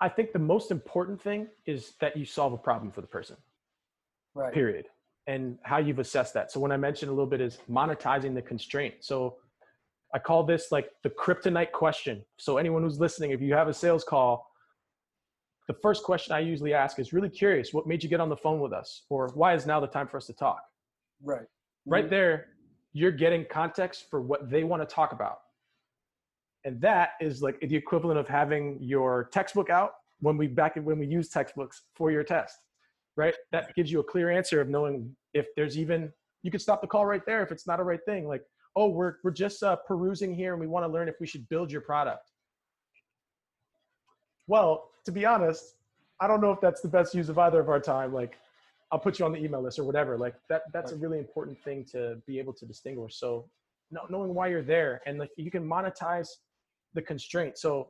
I 0.00 0.08
think 0.08 0.32
the 0.32 0.38
most 0.38 0.70
important 0.70 1.20
thing 1.20 1.48
is 1.66 1.94
that 2.00 2.16
you 2.16 2.24
solve 2.24 2.52
a 2.52 2.56
problem 2.56 2.92
for 2.92 3.00
the 3.00 3.08
person. 3.08 3.36
Right. 4.34 4.54
Period. 4.54 4.86
And 5.26 5.58
how 5.62 5.78
you've 5.78 5.98
assessed 5.98 6.32
that. 6.34 6.52
So 6.52 6.60
when 6.60 6.70
I 6.70 6.76
mentioned 6.76 7.10
a 7.10 7.12
little 7.12 7.26
bit 7.26 7.40
is 7.40 7.58
monetizing 7.68 8.36
the 8.36 8.42
constraint. 8.42 8.94
So 9.00 9.38
I 10.14 10.18
call 10.18 10.44
this 10.44 10.72
like 10.72 10.90
the 11.02 11.10
kryptonite 11.10 11.72
question. 11.72 12.24
So 12.38 12.56
anyone 12.56 12.82
who's 12.82 12.98
listening, 12.98 13.30
if 13.32 13.40
you 13.40 13.54
have 13.54 13.68
a 13.68 13.74
sales 13.74 14.04
call, 14.04 14.50
the 15.66 15.74
first 15.74 16.02
question 16.02 16.34
I 16.34 16.40
usually 16.40 16.72
ask 16.72 16.98
is 16.98 17.12
really 17.12 17.28
curious, 17.28 17.74
what 17.74 17.86
made 17.86 18.02
you 18.02 18.08
get 18.08 18.20
on 18.20 18.30
the 18.30 18.36
phone 18.36 18.60
with 18.60 18.72
us? 18.72 19.02
Or 19.10 19.28
why 19.34 19.54
is 19.54 19.66
now 19.66 19.80
the 19.80 19.86
time 19.86 20.08
for 20.08 20.16
us 20.16 20.26
to 20.26 20.32
talk? 20.32 20.62
Right. 21.22 21.46
Right 21.84 22.08
there, 22.08 22.48
you're 22.92 23.12
getting 23.12 23.44
context 23.50 24.06
for 24.10 24.20
what 24.20 24.50
they 24.50 24.64
want 24.64 24.86
to 24.86 24.86
talk 24.86 25.12
about. 25.12 25.40
And 26.64 26.80
that 26.80 27.10
is 27.20 27.42
like 27.42 27.60
the 27.60 27.76
equivalent 27.76 28.18
of 28.18 28.26
having 28.26 28.78
your 28.80 29.28
textbook 29.32 29.70
out 29.70 29.92
when 30.20 30.36
we 30.36 30.46
back 30.46 30.76
when 30.76 30.98
we 30.98 31.06
use 31.06 31.28
textbooks 31.28 31.82
for 31.94 32.10
your 32.10 32.24
test, 32.24 32.56
right? 33.16 33.34
That 33.52 33.74
gives 33.74 33.92
you 33.92 34.00
a 34.00 34.04
clear 34.04 34.30
answer 34.30 34.60
of 34.60 34.68
knowing 34.68 35.14
if 35.34 35.46
there's 35.54 35.78
even 35.78 36.12
you 36.42 36.50
could 36.50 36.60
stop 36.60 36.80
the 36.80 36.86
call 36.86 37.06
right 37.06 37.24
there 37.26 37.42
if 37.42 37.52
it's 37.52 37.66
not 37.66 37.80
a 37.80 37.84
right 37.84 38.00
thing. 38.04 38.26
Like, 38.26 38.42
oh, 38.78 38.88
we're 38.88 39.14
we're 39.24 39.32
just 39.32 39.62
uh, 39.62 39.76
perusing 39.76 40.32
here 40.32 40.52
and 40.52 40.60
we 40.60 40.68
want 40.68 40.86
to 40.86 40.92
learn 40.92 41.08
if 41.08 41.16
we 41.20 41.26
should 41.26 41.48
build 41.48 41.70
your 41.70 41.80
product. 41.80 42.30
Well, 44.46 44.90
to 45.04 45.12
be 45.12 45.26
honest, 45.26 45.74
I 46.20 46.28
don't 46.28 46.40
know 46.40 46.52
if 46.52 46.60
that's 46.60 46.80
the 46.80 46.88
best 46.88 47.12
use 47.14 47.28
of 47.28 47.38
either 47.38 47.60
of 47.60 47.68
our 47.68 47.80
time. 47.80 48.14
Like, 48.14 48.38
I'll 48.92 48.98
put 49.00 49.18
you 49.18 49.24
on 49.24 49.32
the 49.32 49.38
email 49.38 49.62
list 49.62 49.78
or 49.78 49.84
whatever. 49.84 50.16
Like 50.16 50.34
that 50.48 50.62
that's 50.72 50.92
a 50.92 50.96
really 50.96 51.18
important 51.18 51.58
thing 51.62 51.84
to 51.92 52.22
be 52.26 52.38
able 52.38 52.54
to 52.54 52.64
distinguish. 52.66 53.16
So 53.16 53.50
knowing 53.90 54.32
why 54.34 54.46
you're 54.48 54.62
there 54.62 55.00
and 55.06 55.18
like 55.18 55.30
you 55.36 55.50
can 55.50 55.64
monetize 55.66 56.28
the 56.94 57.02
constraint. 57.02 57.58
So 57.58 57.88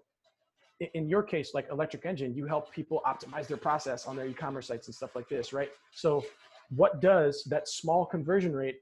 in 0.94 1.08
your 1.08 1.22
case, 1.22 1.52
like 1.54 1.66
Electric 1.70 2.04
Enjin, 2.04 2.34
you 2.34 2.46
help 2.46 2.72
people 2.72 3.02
optimize 3.06 3.46
their 3.46 3.56
process 3.56 4.06
on 4.06 4.16
their 4.16 4.26
e-commerce 4.26 4.68
sites 4.68 4.86
and 4.88 4.94
stuff 4.94 5.14
like 5.14 5.28
this, 5.28 5.52
right? 5.52 5.70
So 5.92 6.24
what 6.70 7.00
does 7.00 7.44
that 7.44 7.68
small 7.68 8.06
conversion 8.06 8.54
rate 8.54 8.80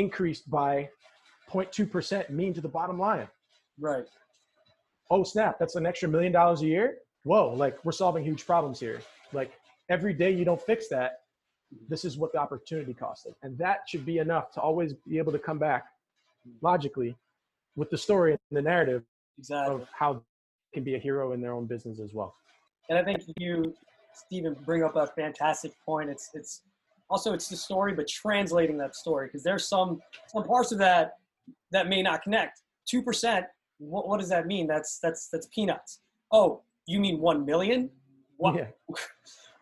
increased 0.00 0.50
by 0.50 0.88
0.2% 1.50 2.30
mean 2.30 2.54
to 2.54 2.60
the 2.60 2.68
bottom 2.68 2.98
line? 2.98 3.28
Right. 3.78 4.04
Oh 5.10 5.24
snap, 5.24 5.58
that's 5.58 5.76
an 5.76 5.86
extra 5.86 6.08
million 6.08 6.32
dollars 6.32 6.62
a 6.62 6.66
year. 6.66 6.98
Whoa, 7.24 7.52
like 7.54 7.84
we're 7.84 7.92
solving 7.92 8.24
huge 8.24 8.46
problems 8.46 8.80
here. 8.80 9.00
Like 9.32 9.52
every 9.88 10.14
day 10.14 10.30
you 10.30 10.44
don't 10.44 10.60
fix 10.60 10.88
that, 10.88 11.20
this 11.88 12.04
is 12.04 12.16
what 12.16 12.32
the 12.32 12.38
opportunity 12.38 12.94
costed. 12.94 13.34
And 13.42 13.58
that 13.58 13.80
should 13.88 14.06
be 14.06 14.18
enough 14.18 14.52
to 14.52 14.60
always 14.60 14.94
be 15.08 15.18
able 15.18 15.32
to 15.32 15.38
come 15.38 15.58
back 15.58 15.84
logically 16.62 17.16
with 17.76 17.90
the 17.90 17.98
story 17.98 18.32
and 18.32 18.40
the 18.50 18.62
narrative 18.62 19.02
exactly. 19.38 19.74
of 19.74 19.88
how 19.92 20.14
they 20.14 20.20
can 20.74 20.84
be 20.84 20.94
a 20.94 20.98
hero 20.98 21.32
in 21.32 21.40
their 21.40 21.52
own 21.52 21.66
business 21.66 22.00
as 22.00 22.14
well. 22.14 22.34
And 22.88 22.98
I 22.98 23.04
think 23.04 23.20
you, 23.38 23.74
Stephen, 24.14 24.56
bring 24.64 24.82
up 24.82 24.96
a 24.96 25.06
fantastic 25.06 25.72
point. 25.84 26.10
It's 26.10 26.30
it's 26.34 26.62
also 27.10 27.32
it's 27.34 27.48
the 27.48 27.56
story, 27.56 27.92
but 27.92 28.06
translating 28.08 28.78
that 28.78 28.94
story 28.94 29.26
because 29.26 29.42
there's 29.42 29.68
some 29.68 30.00
some 30.28 30.44
parts 30.44 30.72
of 30.72 30.78
that 30.78 31.14
that 31.72 31.88
may 31.88 32.02
not 32.02 32.22
connect. 32.22 32.62
Two 32.88 33.02
percent. 33.02 33.46
What, 33.78 34.08
what 34.08 34.20
does 34.20 34.28
that 34.28 34.46
mean? 34.46 34.66
That's 34.66 34.98
that's 35.02 35.28
that's 35.28 35.48
peanuts. 35.54 36.00
Oh, 36.32 36.62
you 36.86 37.00
mean 37.00 37.20
one 37.20 37.44
million? 37.44 37.90
What? 38.36 38.54
Yeah. 38.54 38.68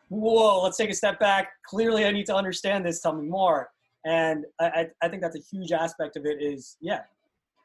Whoa, 0.09 0.63
let's 0.63 0.77
take 0.77 0.91
a 0.91 0.95
step 0.95 1.19
back. 1.19 1.51
Clearly, 1.67 2.07
I 2.07 2.11
need 2.13 2.27
to 2.27 2.35
understand 2.35 2.87
this. 2.87 3.01
Tell 3.01 3.15
me 3.15 3.27
more. 3.27 3.71
And 4.07 4.47
I, 4.59 4.87
I 5.03 5.09
think 5.09 5.21
that's 5.21 5.37
a 5.37 5.43
huge 5.51 5.73
aspect 5.73 6.17
of 6.17 6.25
it. 6.25 6.41
Is 6.41 6.77
yeah, 6.81 7.01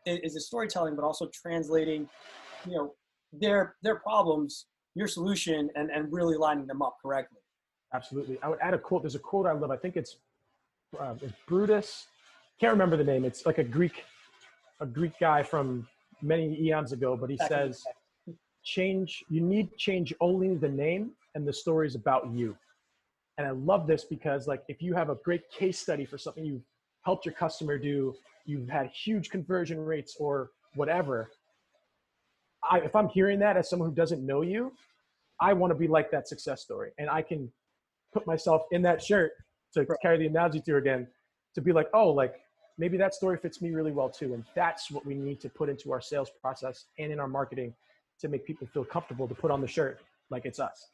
is 0.05 0.33
the 0.33 0.41
storytelling, 0.41 0.95
but 0.95 1.05
also 1.05 1.29
translating, 1.33 2.09
you 2.65 2.75
know, 2.75 2.93
their 3.31 3.75
their 3.83 3.95
problems, 3.95 4.65
your 4.95 5.07
solution, 5.07 5.69
and 5.75 5.89
and 5.89 6.11
really 6.11 6.35
lining 6.35 6.67
them 6.67 6.81
up 6.81 6.97
correctly. 7.01 7.39
Absolutely. 7.93 8.39
I 8.41 8.49
would 8.49 8.59
add 8.61 8.73
a 8.73 8.77
quote. 8.77 9.03
There's 9.03 9.15
a 9.15 9.19
quote 9.19 9.45
I 9.45 9.51
love. 9.51 9.71
I 9.71 9.77
think 9.77 9.95
it's, 9.95 10.17
uh, 10.99 11.15
it's 11.21 11.33
Brutus. 11.47 12.07
Can't 12.59 12.71
remember 12.71 12.97
the 12.97 13.03
name. 13.03 13.23
It's 13.23 13.45
like 13.45 13.59
a 13.59 13.63
Greek, 13.63 14.03
a 14.79 14.85
Greek 14.85 15.13
guy 15.19 15.43
from 15.43 15.87
many 16.21 16.59
eons 16.61 16.91
ago. 16.91 17.15
But 17.15 17.29
he 17.29 17.37
says, 17.37 17.83
"Change. 18.63 19.23
You 19.29 19.41
need 19.41 19.75
change 19.77 20.13
only 20.21 20.55
the 20.55 20.69
name, 20.69 21.11
and 21.35 21.47
the 21.47 21.53
story 21.53 21.87
is 21.87 21.95
about 21.95 22.31
you." 22.31 22.57
And 23.37 23.47
I 23.47 23.51
love 23.51 23.87
this 23.87 24.03
because, 24.03 24.47
like, 24.47 24.63
if 24.67 24.81
you 24.81 24.93
have 24.93 25.09
a 25.09 25.15
great 25.15 25.49
case 25.49 25.79
study 25.79 26.05
for 26.05 26.17
something 26.17 26.45
you've 26.45 26.65
helped 27.03 27.25
your 27.25 27.33
customer 27.33 27.77
do, 27.77 28.15
you've 28.45 28.69
had 28.69 28.87
huge 28.87 29.29
conversion 29.29 29.83
rates 29.83 30.15
or 30.19 30.51
whatever. 30.75 31.31
I, 32.69 32.79
if 32.79 32.95
I'm 32.95 33.09
hearing 33.09 33.39
that 33.39 33.57
as 33.57 33.69
someone 33.69 33.89
who 33.89 33.95
doesn't 33.95 34.25
know 34.25 34.41
you, 34.41 34.71
I 35.39 35.53
want 35.53 35.71
to 35.71 35.75
be 35.75 35.87
like 35.87 36.11
that 36.11 36.27
success 36.27 36.61
story. 36.61 36.91
And 36.97 37.09
I 37.09 37.21
can 37.21 37.51
put 38.13 38.25
myself 38.27 38.63
in 38.71 38.81
that 38.83 39.01
shirt 39.01 39.31
to 39.73 39.85
carry 40.01 40.17
the 40.17 40.27
analogy 40.27 40.61
to 40.61 40.77
again, 40.77 41.07
to 41.55 41.61
be 41.61 41.71
like, 41.71 41.87
oh, 41.93 42.09
like 42.09 42.35
maybe 42.77 42.97
that 42.97 43.13
story 43.13 43.37
fits 43.37 43.61
me 43.61 43.71
really 43.71 43.91
well 43.91 44.09
too. 44.09 44.33
And 44.33 44.43
that's 44.55 44.91
what 44.91 45.05
we 45.05 45.13
need 45.13 45.39
to 45.41 45.49
put 45.49 45.69
into 45.69 45.91
our 45.91 46.01
sales 46.01 46.29
process 46.41 46.85
and 46.99 47.11
in 47.11 47.19
our 47.19 47.27
marketing 47.27 47.73
to 48.21 48.27
make 48.27 48.45
people 48.45 48.67
feel 48.67 48.85
comfortable 48.85 49.27
to 49.27 49.35
put 49.35 49.51
on 49.51 49.61
the 49.61 49.67
shirt 49.67 49.99
like 50.29 50.45
it's 50.45 50.59
us. 50.59 50.87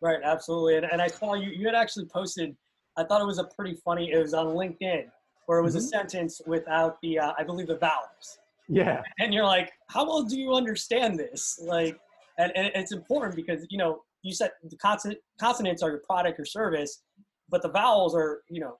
Right, 0.00 0.18
absolutely. 0.22 0.76
And, 0.76 0.86
and 0.90 1.00
I 1.00 1.06
saw 1.06 1.34
you, 1.34 1.50
you 1.50 1.66
had 1.66 1.74
actually 1.74 2.06
posted, 2.06 2.56
I 2.96 3.04
thought 3.04 3.22
it 3.22 3.26
was 3.26 3.38
a 3.38 3.44
pretty 3.44 3.74
funny, 3.84 4.12
it 4.12 4.18
was 4.18 4.34
on 4.34 4.46
LinkedIn 4.48 5.06
where 5.46 5.58
it 5.58 5.62
was 5.62 5.74
mm-hmm. 5.74 5.84
a 5.84 5.88
sentence 5.88 6.40
without 6.46 7.00
the, 7.02 7.18
uh, 7.18 7.32
I 7.38 7.44
believe, 7.44 7.68
the 7.68 7.76
vowels. 7.76 8.38
Yeah. 8.68 9.02
And 9.18 9.32
you're 9.34 9.44
like, 9.44 9.72
how 9.88 10.06
well 10.06 10.22
do 10.22 10.38
you 10.38 10.54
understand 10.54 11.18
this? 11.18 11.60
Like, 11.62 11.98
and, 12.38 12.52
and 12.56 12.70
it's 12.74 12.92
important 12.92 13.36
because, 13.36 13.66
you 13.70 13.78
know, 13.78 14.02
you 14.24 14.34
said 14.34 14.50
the 14.68 14.76
consonant, 14.76 15.20
consonants 15.38 15.82
are 15.82 15.90
your 15.90 16.02
product 16.04 16.40
or 16.40 16.44
service, 16.44 17.02
but 17.50 17.62
the 17.62 17.68
vowels 17.68 18.16
are, 18.16 18.42
you 18.48 18.60
know, 18.60 18.76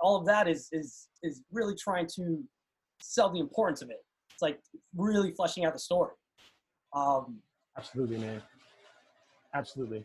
all 0.00 0.16
of 0.16 0.24
that 0.26 0.48
is, 0.48 0.68
is, 0.72 1.08
is 1.22 1.42
really 1.50 1.74
trying 1.74 2.06
to 2.14 2.42
sell 3.02 3.30
the 3.30 3.40
importance 3.40 3.82
of 3.82 3.90
it. 3.90 3.98
It's 4.32 4.40
like 4.40 4.60
really 4.96 5.32
fleshing 5.32 5.64
out 5.64 5.72
the 5.72 5.78
story. 5.80 6.12
Um, 6.94 7.40
Absolutely, 7.76 8.18
man. 8.18 8.40
Absolutely. 9.54 10.04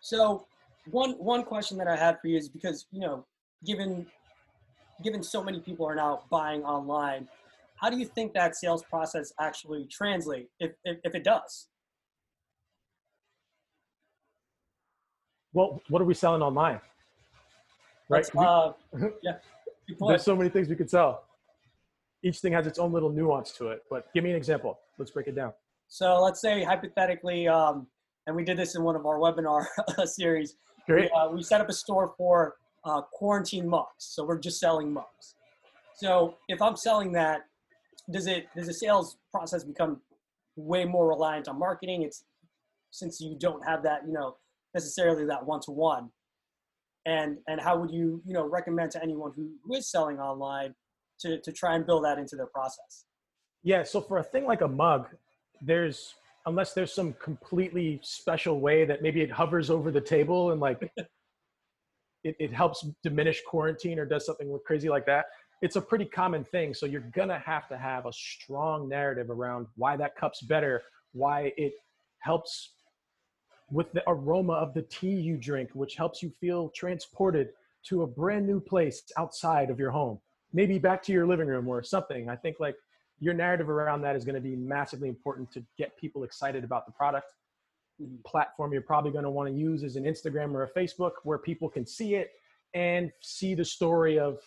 So 0.00 0.46
one, 0.90 1.12
one 1.12 1.44
question 1.44 1.78
that 1.78 1.86
I 1.86 1.96
had 1.96 2.20
for 2.20 2.26
you 2.26 2.36
is 2.36 2.48
because, 2.48 2.86
you 2.90 3.00
know, 3.00 3.24
given 3.64 4.06
given 5.02 5.22
so 5.22 5.42
many 5.42 5.60
people 5.60 5.86
are 5.86 5.94
now 5.94 6.24
buying 6.30 6.62
online, 6.62 7.26
how 7.76 7.88
do 7.88 7.96
you 7.96 8.04
think 8.04 8.34
that 8.34 8.54
sales 8.54 8.82
process 8.82 9.32
actually 9.40 9.86
translate 9.90 10.48
if, 10.58 10.72
if, 10.84 10.98
if 11.04 11.14
it 11.14 11.24
does? 11.24 11.68
Well, 15.52 15.82
what 15.88 16.00
are 16.00 16.04
we 16.04 16.14
selling 16.14 16.42
online? 16.42 16.80
Right. 18.08 18.28
Uh, 18.36 18.72
yeah. 19.22 19.36
There's 19.98 20.22
so 20.22 20.36
many 20.36 20.50
things 20.50 20.68
we 20.68 20.76
could 20.76 20.90
sell. 20.90 21.24
Each 22.22 22.38
thing 22.38 22.52
has 22.52 22.66
its 22.66 22.78
own 22.78 22.92
little 22.92 23.10
nuance 23.10 23.52
to 23.52 23.68
it. 23.68 23.82
But 23.90 24.12
give 24.14 24.24
me 24.24 24.30
an 24.30 24.36
example. 24.36 24.78
Let's 24.98 25.10
break 25.10 25.26
it 25.26 25.34
down. 25.34 25.52
So 25.88 26.20
let's 26.20 26.40
say 26.40 26.62
hypothetically, 26.62 27.48
um, 27.48 27.86
and 28.26 28.36
we 28.36 28.44
did 28.44 28.56
this 28.56 28.76
in 28.76 28.82
one 28.82 28.94
of 28.94 29.06
our 29.06 29.18
webinar 29.18 29.66
series. 30.04 30.56
Great. 30.86 31.10
We, 31.12 31.18
uh, 31.18 31.30
we 31.30 31.42
set 31.42 31.60
up 31.60 31.68
a 31.68 31.72
store 31.72 32.14
for 32.16 32.56
uh, 32.84 33.02
quarantine 33.12 33.68
mugs. 33.68 33.88
So 33.98 34.24
we're 34.24 34.38
just 34.38 34.60
selling 34.60 34.92
mugs. 34.92 35.34
So 35.96 36.36
if 36.48 36.62
I'm 36.62 36.76
selling 36.76 37.12
that, 37.12 37.42
does 38.10 38.26
it 38.26 38.46
does 38.56 38.66
the 38.66 38.74
sales 38.74 39.18
process 39.30 39.64
become 39.64 40.00
way 40.56 40.84
more 40.84 41.08
reliant 41.08 41.48
on 41.48 41.58
marketing? 41.58 42.02
It's 42.02 42.24
since 42.90 43.20
you 43.20 43.36
don't 43.38 43.64
have 43.64 43.82
that, 43.82 44.06
you 44.06 44.12
know, 44.12 44.36
necessarily 44.74 45.24
that 45.26 45.44
one 45.44 45.60
to 45.62 45.70
one. 45.70 46.10
And 47.06 47.38
and 47.48 47.60
how 47.60 47.78
would 47.78 47.90
you, 47.90 48.22
you 48.26 48.34
know, 48.34 48.46
recommend 48.46 48.90
to 48.92 49.02
anyone 49.02 49.32
who, 49.34 49.50
who 49.64 49.74
is 49.74 49.90
selling 49.90 50.18
online 50.18 50.74
to, 51.20 51.40
to 51.40 51.52
try 51.52 51.74
and 51.74 51.86
build 51.86 52.04
that 52.04 52.18
into 52.18 52.36
their 52.36 52.46
process? 52.46 53.06
Yeah, 53.62 53.82
so 53.82 54.00
for 54.00 54.18
a 54.18 54.22
thing 54.22 54.46
like 54.46 54.60
a 54.60 54.68
mug, 54.68 55.06
there's 55.62 56.14
unless 56.46 56.72
there's 56.72 56.92
some 56.92 57.14
completely 57.14 58.00
special 58.02 58.60
way 58.60 58.84
that 58.84 59.02
maybe 59.02 59.20
it 59.20 59.30
hovers 59.30 59.70
over 59.70 59.90
the 59.90 60.00
table 60.00 60.52
and 60.52 60.60
like 60.60 60.80
it, 62.24 62.36
it 62.38 62.52
helps 62.52 62.86
diminish 63.02 63.42
quarantine 63.46 63.98
or 63.98 64.06
does 64.06 64.26
something 64.26 64.58
crazy 64.66 64.88
like 64.88 65.06
that 65.06 65.26
it's 65.62 65.76
a 65.76 65.80
pretty 65.80 66.04
common 66.04 66.44
thing 66.44 66.72
so 66.72 66.86
you're 66.86 67.08
gonna 67.14 67.38
have 67.38 67.68
to 67.68 67.76
have 67.76 68.06
a 68.06 68.12
strong 68.12 68.88
narrative 68.88 69.30
around 69.30 69.66
why 69.76 69.96
that 69.96 70.16
cup's 70.16 70.40
better 70.42 70.82
why 71.12 71.52
it 71.56 71.72
helps 72.20 72.70
with 73.70 73.92
the 73.92 74.02
aroma 74.08 74.54
of 74.54 74.74
the 74.74 74.82
tea 74.82 75.14
you 75.14 75.36
drink 75.36 75.70
which 75.74 75.94
helps 75.94 76.22
you 76.22 76.32
feel 76.40 76.70
transported 76.70 77.50
to 77.82 78.02
a 78.02 78.06
brand 78.06 78.46
new 78.46 78.60
place 78.60 79.02
outside 79.16 79.70
of 79.70 79.78
your 79.78 79.90
home. 79.90 80.18
Maybe 80.52 80.78
back 80.78 81.02
to 81.04 81.12
your 81.12 81.26
living 81.26 81.46
room 81.46 81.68
or 81.68 81.82
something. 81.82 82.28
I 82.28 82.36
think 82.36 82.56
like 82.60 82.74
your 83.20 83.34
narrative 83.34 83.68
around 83.68 84.02
that 84.02 84.16
is 84.16 84.24
going 84.24 84.34
to 84.34 84.40
be 84.40 84.56
massively 84.56 85.08
important 85.08 85.50
to 85.52 85.64
get 85.78 85.96
people 85.96 86.24
excited 86.24 86.64
about 86.64 86.86
the 86.86 86.92
product 86.92 87.32
mm-hmm. 88.00 88.16
platform 88.26 88.72
you're 88.72 88.82
probably 88.82 89.12
going 89.12 89.24
to 89.24 89.30
want 89.30 89.48
to 89.48 89.54
use 89.54 89.82
is 89.82 89.96
an 89.96 90.04
Instagram 90.04 90.54
or 90.54 90.64
a 90.64 90.72
Facebook 90.78 91.12
where 91.24 91.38
people 91.38 91.68
can 91.68 91.86
see 91.86 92.14
it 92.14 92.30
and 92.74 93.10
see 93.20 93.54
the 93.54 93.64
story 93.64 94.18
of, 94.18 94.38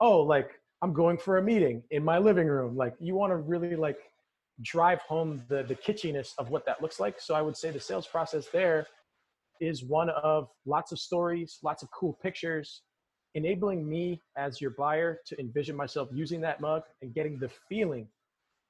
oh, 0.00 0.20
like 0.20 0.50
I'm 0.82 0.92
going 0.92 1.18
for 1.18 1.38
a 1.38 1.42
meeting 1.42 1.82
in 1.90 2.04
my 2.04 2.18
living 2.18 2.48
room. 2.48 2.76
Like 2.76 2.94
you 2.98 3.14
want 3.14 3.30
to 3.30 3.36
really 3.36 3.76
like 3.76 3.98
drive 4.60 5.00
home 5.02 5.42
the 5.48 5.62
the 5.62 5.74
kitschiness 5.74 6.32
of 6.38 6.50
what 6.50 6.66
that 6.66 6.82
looks 6.82 7.00
like. 7.00 7.20
So 7.20 7.34
I 7.34 7.42
would 7.42 7.56
say 7.56 7.70
the 7.70 7.80
sales 7.80 8.06
process 8.06 8.46
there 8.52 8.86
is 9.60 9.84
one 9.84 10.10
of 10.10 10.48
lots 10.66 10.92
of 10.92 10.98
stories, 10.98 11.58
lots 11.62 11.82
of 11.82 11.90
cool 11.90 12.18
pictures, 12.22 12.82
enabling 13.34 13.88
me 13.88 14.20
as 14.36 14.60
your 14.60 14.70
buyer 14.70 15.20
to 15.26 15.40
envision 15.40 15.76
myself 15.76 16.08
using 16.12 16.40
that 16.42 16.60
mug 16.60 16.82
and 17.00 17.14
getting 17.14 17.38
the 17.38 17.50
feeling 17.68 18.08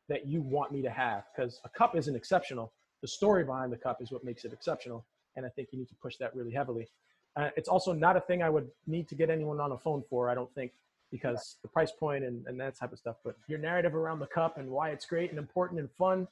that 0.08 0.26
you 0.26 0.42
want 0.42 0.70
me 0.72 0.82
to 0.82 0.90
have. 0.90 1.24
Because 1.34 1.60
a 1.64 1.68
cup 1.70 1.96
isn't 1.96 2.14
exceptional. 2.14 2.72
The 3.00 3.08
story 3.08 3.44
behind 3.44 3.72
the 3.72 3.76
cup 3.76 4.00
is 4.00 4.12
what 4.12 4.24
makes 4.24 4.44
it 4.44 4.52
exceptional. 4.52 5.06
And 5.36 5.46
I 5.46 5.48
think 5.48 5.68
you 5.72 5.78
need 5.78 5.88
to 5.88 5.96
push 6.00 6.16
that 6.18 6.34
really 6.36 6.52
heavily. 6.52 6.88
Uh, 7.36 7.48
it's 7.56 7.68
also 7.68 7.92
not 7.92 8.16
a 8.16 8.20
thing 8.20 8.42
I 8.42 8.50
would 8.50 8.68
need 8.86 9.08
to 9.08 9.14
get 9.14 9.30
anyone 9.30 9.58
on 9.60 9.72
a 9.72 9.78
phone 9.78 10.02
for, 10.08 10.28
I 10.28 10.34
don't 10.34 10.52
think, 10.54 10.72
because 11.12 11.58
the 11.62 11.68
price 11.68 11.92
point 11.92 12.24
and, 12.24 12.44
and 12.48 12.58
that 12.58 12.74
type 12.74 12.92
of 12.92 12.98
stuff. 12.98 13.16
But 13.24 13.36
your 13.46 13.60
narrative 13.60 13.94
around 13.94 14.18
the 14.18 14.26
cup 14.26 14.58
and 14.58 14.68
why 14.68 14.90
it's 14.90 15.04
great 15.04 15.30
and 15.30 15.38
important 15.38 15.78
and 15.78 15.90
fun, 15.92 16.26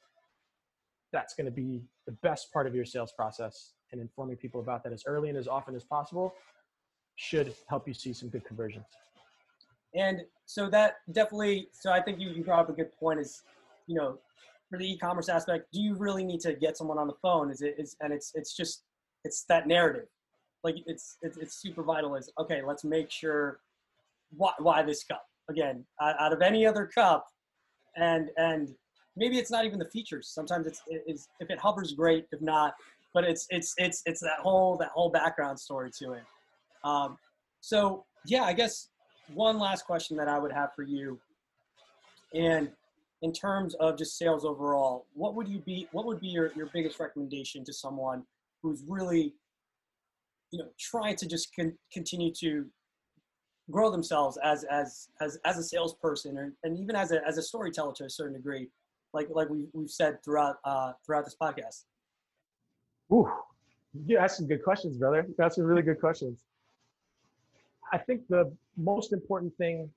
that's 1.13 1.35
going 1.35 1.45
to 1.45 1.53
be 1.53 1.83
the 2.07 2.13
best 2.23 2.53
part 2.53 2.67
of 2.67 2.75
your 2.75 2.85
sales 2.85 3.13
process. 3.13 3.75
And 3.93 4.01
informing 4.01 4.37
people 4.37 4.61
about 4.61 4.85
that 4.85 4.93
as 4.93 5.03
early 5.07 5.29
and 5.29 5.37
as 5.37 5.49
often 5.49 5.75
as 5.75 5.85
possible 5.85 6.35
should 7.17 7.55
help 7.69 7.87
you 7.87 7.93
see 7.93 8.13
some 8.13 8.29
good 8.29 8.45
conversions. 8.45 8.87
And 9.95 10.21
so 10.47 10.71
that 10.71 10.99
definitely, 11.11 11.69
so 11.73 11.91
I 11.91 12.01
think 12.01 12.21
you, 12.21 12.31
you 12.31 12.45
brought 12.45 12.61
up 12.61 12.69
a 12.69 12.73
good 12.73 12.97
point 12.99 13.19
is, 13.19 13.43
you 13.89 13.97
know, 13.97 14.19
for 14.71 14.79
the 14.79 14.89
e-commerce 14.93 15.29
aspect, 15.29 15.67
do 15.73 15.81
you 15.81 15.97
really 15.97 16.23
need 16.23 16.39
to 16.43 16.55
get 16.55 16.77
someone 16.77 16.99
on 16.99 17.09
the 17.09 17.17
phone? 17.21 17.51
Is 17.51 17.61
it 17.61 17.75
is, 17.77 17.97
and 18.01 18.13
it's, 18.13 18.31
it's 18.37 18.57
just, 18.57 18.85
it's 19.25 19.45
that 19.49 19.67
narrative. 19.67 20.07
Like 20.63 20.77
it's, 20.87 21.17
it's, 21.23 21.37
it's 21.37 21.61
super 21.61 21.83
vital 21.83 22.15
is, 22.15 22.31
okay, 22.39 22.63
let's 22.65 22.85
make 22.85 23.11
sure 23.11 23.59
why, 24.37 24.53
why 24.59 24.83
this 24.83 25.05
cup 25.05 25.25
again, 25.51 25.85
out, 26.01 26.33
of 26.33 26.41
any 26.41 26.65
other 26.65 26.87
cup 26.87 27.27
and, 27.97 28.31
and 28.37 28.71
maybe 29.17 29.37
it's 29.39 29.51
not 29.51 29.65
even 29.65 29.79
the 29.79 29.91
features. 29.91 30.31
Sometimes 30.33 30.67
it's, 30.67 30.81
it's, 30.89 31.29
if 31.41 31.51
it 31.51 31.59
hovers 31.59 31.93
great, 31.93 32.27
if 32.33 32.41
not, 32.41 32.75
but 33.13 33.25
it's, 33.25 33.47
it's, 33.51 33.75
it's, 33.77 34.03
it's 34.07 34.21
that 34.21 34.39
whole, 34.41 34.77
that 34.79 34.91
whole 34.91 35.11
background 35.11 35.59
story 35.59 35.91
to 35.99 36.13
it. 36.13 36.23
Um, 36.85 37.19
so 37.61 38.05
yeah, 38.27 38.45
I 38.45 38.53
guess 38.53 38.89
one 39.35 39.59
last 39.59 39.85
question 39.85 40.17
that 40.17 40.29
I 40.29 40.39
would 40.39 40.53
have 40.53 40.71
for 40.75 40.83
you, 40.83 41.19
and 42.33 42.71
in 43.23 43.33
terms 43.33 43.75
of 43.75 43.99
just 43.99 44.17
sales 44.17 44.45
overall, 44.45 45.07
what 45.15 45.35
would 45.35 45.49
you 45.49 45.59
be? 45.59 45.89
What 45.93 46.07
would 46.07 46.21
be 46.21 46.29
your, 46.29 46.53
your 46.55 46.71
biggest 46.73 46.99
recommendation 46.99 47.65
to 47.65 47.73
someone 47.73 48.23
who's 48.63 48.83
really, 48.89 49.35
you 50.53 50.61
know, 50.61 50.69
trying 50.79 51.17
to 51.17 51.27
just 51.27 51.55
con- 51.55 51.77
continue 51.93 52.33
to 52.41 52.67
grow 53.71 53.91
themselves 53.91 54.39
as 54.43 54.65
as 54.65 55.09
as 55.21 55.39
as 55.45 55.59
a 55.59 55.63
salesperson, 55.63 56.37
or, 56.37 56.53
and 56.65 56.79
even 56.79 56.97
as 56.97 57.13
a 57.13 57.27
as 57.27 57.39
a 57.39 57.43
storyteller 57.43 57.93
to 57.95 58.05
a 58.05 58.11
certain 58.11 58.35
degree, 58.35 58.69
like 59.13 59.29
like 59.31 59.49
we 59.49 59.69
we've 59.73 59.91
said 59.91 60.23
throughout 60.25 60.57
uh, 60.65 60.93
throughout 61.05 61.25
this 61.25 61.37
podcast. 61.41 61.85
Ooh, 63.13 63.29
you 64.07 64.19
asked 64.19 64.37
some 64.37 64.47
good 64.47 64.63
questions, 64.63 64.97
brother. 64.97 65.27
That's 65.37 65.57
some 65.57 65.65
really 65.65 65.83
good 65.83 66.01
questions. 66.01 66.45
I 67.93 67.99
think 67.99 68.23
the 68.29 68.53
most 68.77 69.13
important 69.13 69.57
thing 69.57 69.91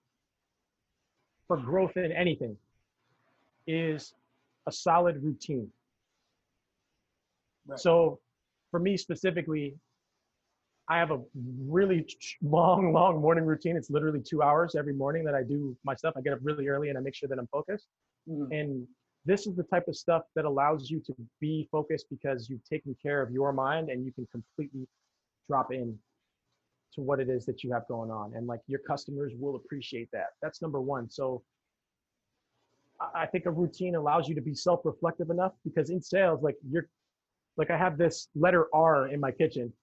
for 1.48 1.58
growth 1.58 1.96
in 1.98 2.12
anything 2.12 2.58
is 3.68 4.14
a 4.68 4.72
solid 4.72 5.22
routine. 5.24 5.70
Right. 7.68 7.80
So 7.80 8.20
for 8.72 8.80
me 8.80 8.98
specifically, 8.98 9.76
I 10.90 10.98
have 10.98 11.12
a 11.12 11.20
really 11.68 12.06
long, 12.42 12.92
long 12.94 13.22
morning 13.22 13.46
routine. 13.46 13.78
It's 13.78 13.90
literally 13.90 14.22
two 14.22 14.42
hours 14.42 14.76
every 14.76 14.94
morning 14.94 15.24
that 15.26 15.36
I 15.36 15.44
do 15.44 15.78
my 15.84 15.96
stuff. 15.96 16.16
I 16.18 16.22
get 16.22 16.34
up 16.34 16.40
really 16.42 16.68
early 16.68 16.90
and 16.90 16.98
I 16.98 17.02
make 17.02 17.16
sure 17.16 17.30
that 17.30 17.40
I'm 17.40 17.48
focused. 17.48 17.88
Mhm. 18.28 18.48
And 18.52 18.88
this 19.26 19.48
is 19.48 19.56
the 19.56 19.64
type 19.64 19.88
of 19.88 19.96
stuff 19.96 20.24
that 20.36 20.46
allows 20.46 20.90
you 20.90 21.00
to 21.02 21.16
be 21.40 21.68
focused 21.72 22.10
because 22.10 22.50
you've 22.50 22.64
taken 22.66 22.96
care 23.02 23.22
of 23.22 23.32
your 23.32 23.54
mind 23.54 23.90
and 23.90 24.06
you 24.06 24.12
can 24.12 24.26
completely 24.28 24.88
drop 25.48 25.72
in 25.72 25.98
to 26.94 27.02
what 27.02 27.20
it 27.20 27.30
is 27.30 27.46
that 27.46 27.64
you 27.64 27.72
have 27.72 27.88
going 27.88 28.12
on 28.12 28.34
and 28.36 28.48
like 28.48 28.62
your 28.68 28.80
customers 28.80 29.34
will 29.36 29.56
appreciate 29.56 30.10
that 30.12 30.28
that's 30.42 30.62
number 30.62 30.80
one 30.80 31.10
so 31.10 31.44
i 33.00 33.24
I 33.24 33.26
think 33.26 33.46
a 33.46 33.52
routine 33.52 33.96
allows 33.96 34.30
you 34.30 34.36
to 34.36 34.42
be 34.42 34.56
self-reflective 34.56 35.30
enough 35.30 35.54
because 35.66 35.90
in 35.90 36.02
sales 36.02 36.42
like 36.44 36.58
you're 36.70 36.88
like 37.58 37.70
i 37.72 37.78
have 37.78 37.98
this 37.98 38.30
letter 38.36 38.68
r 38.74 39.08
in 39.08 39.20
my 39.20 39.32
kitchen 39.32 39.74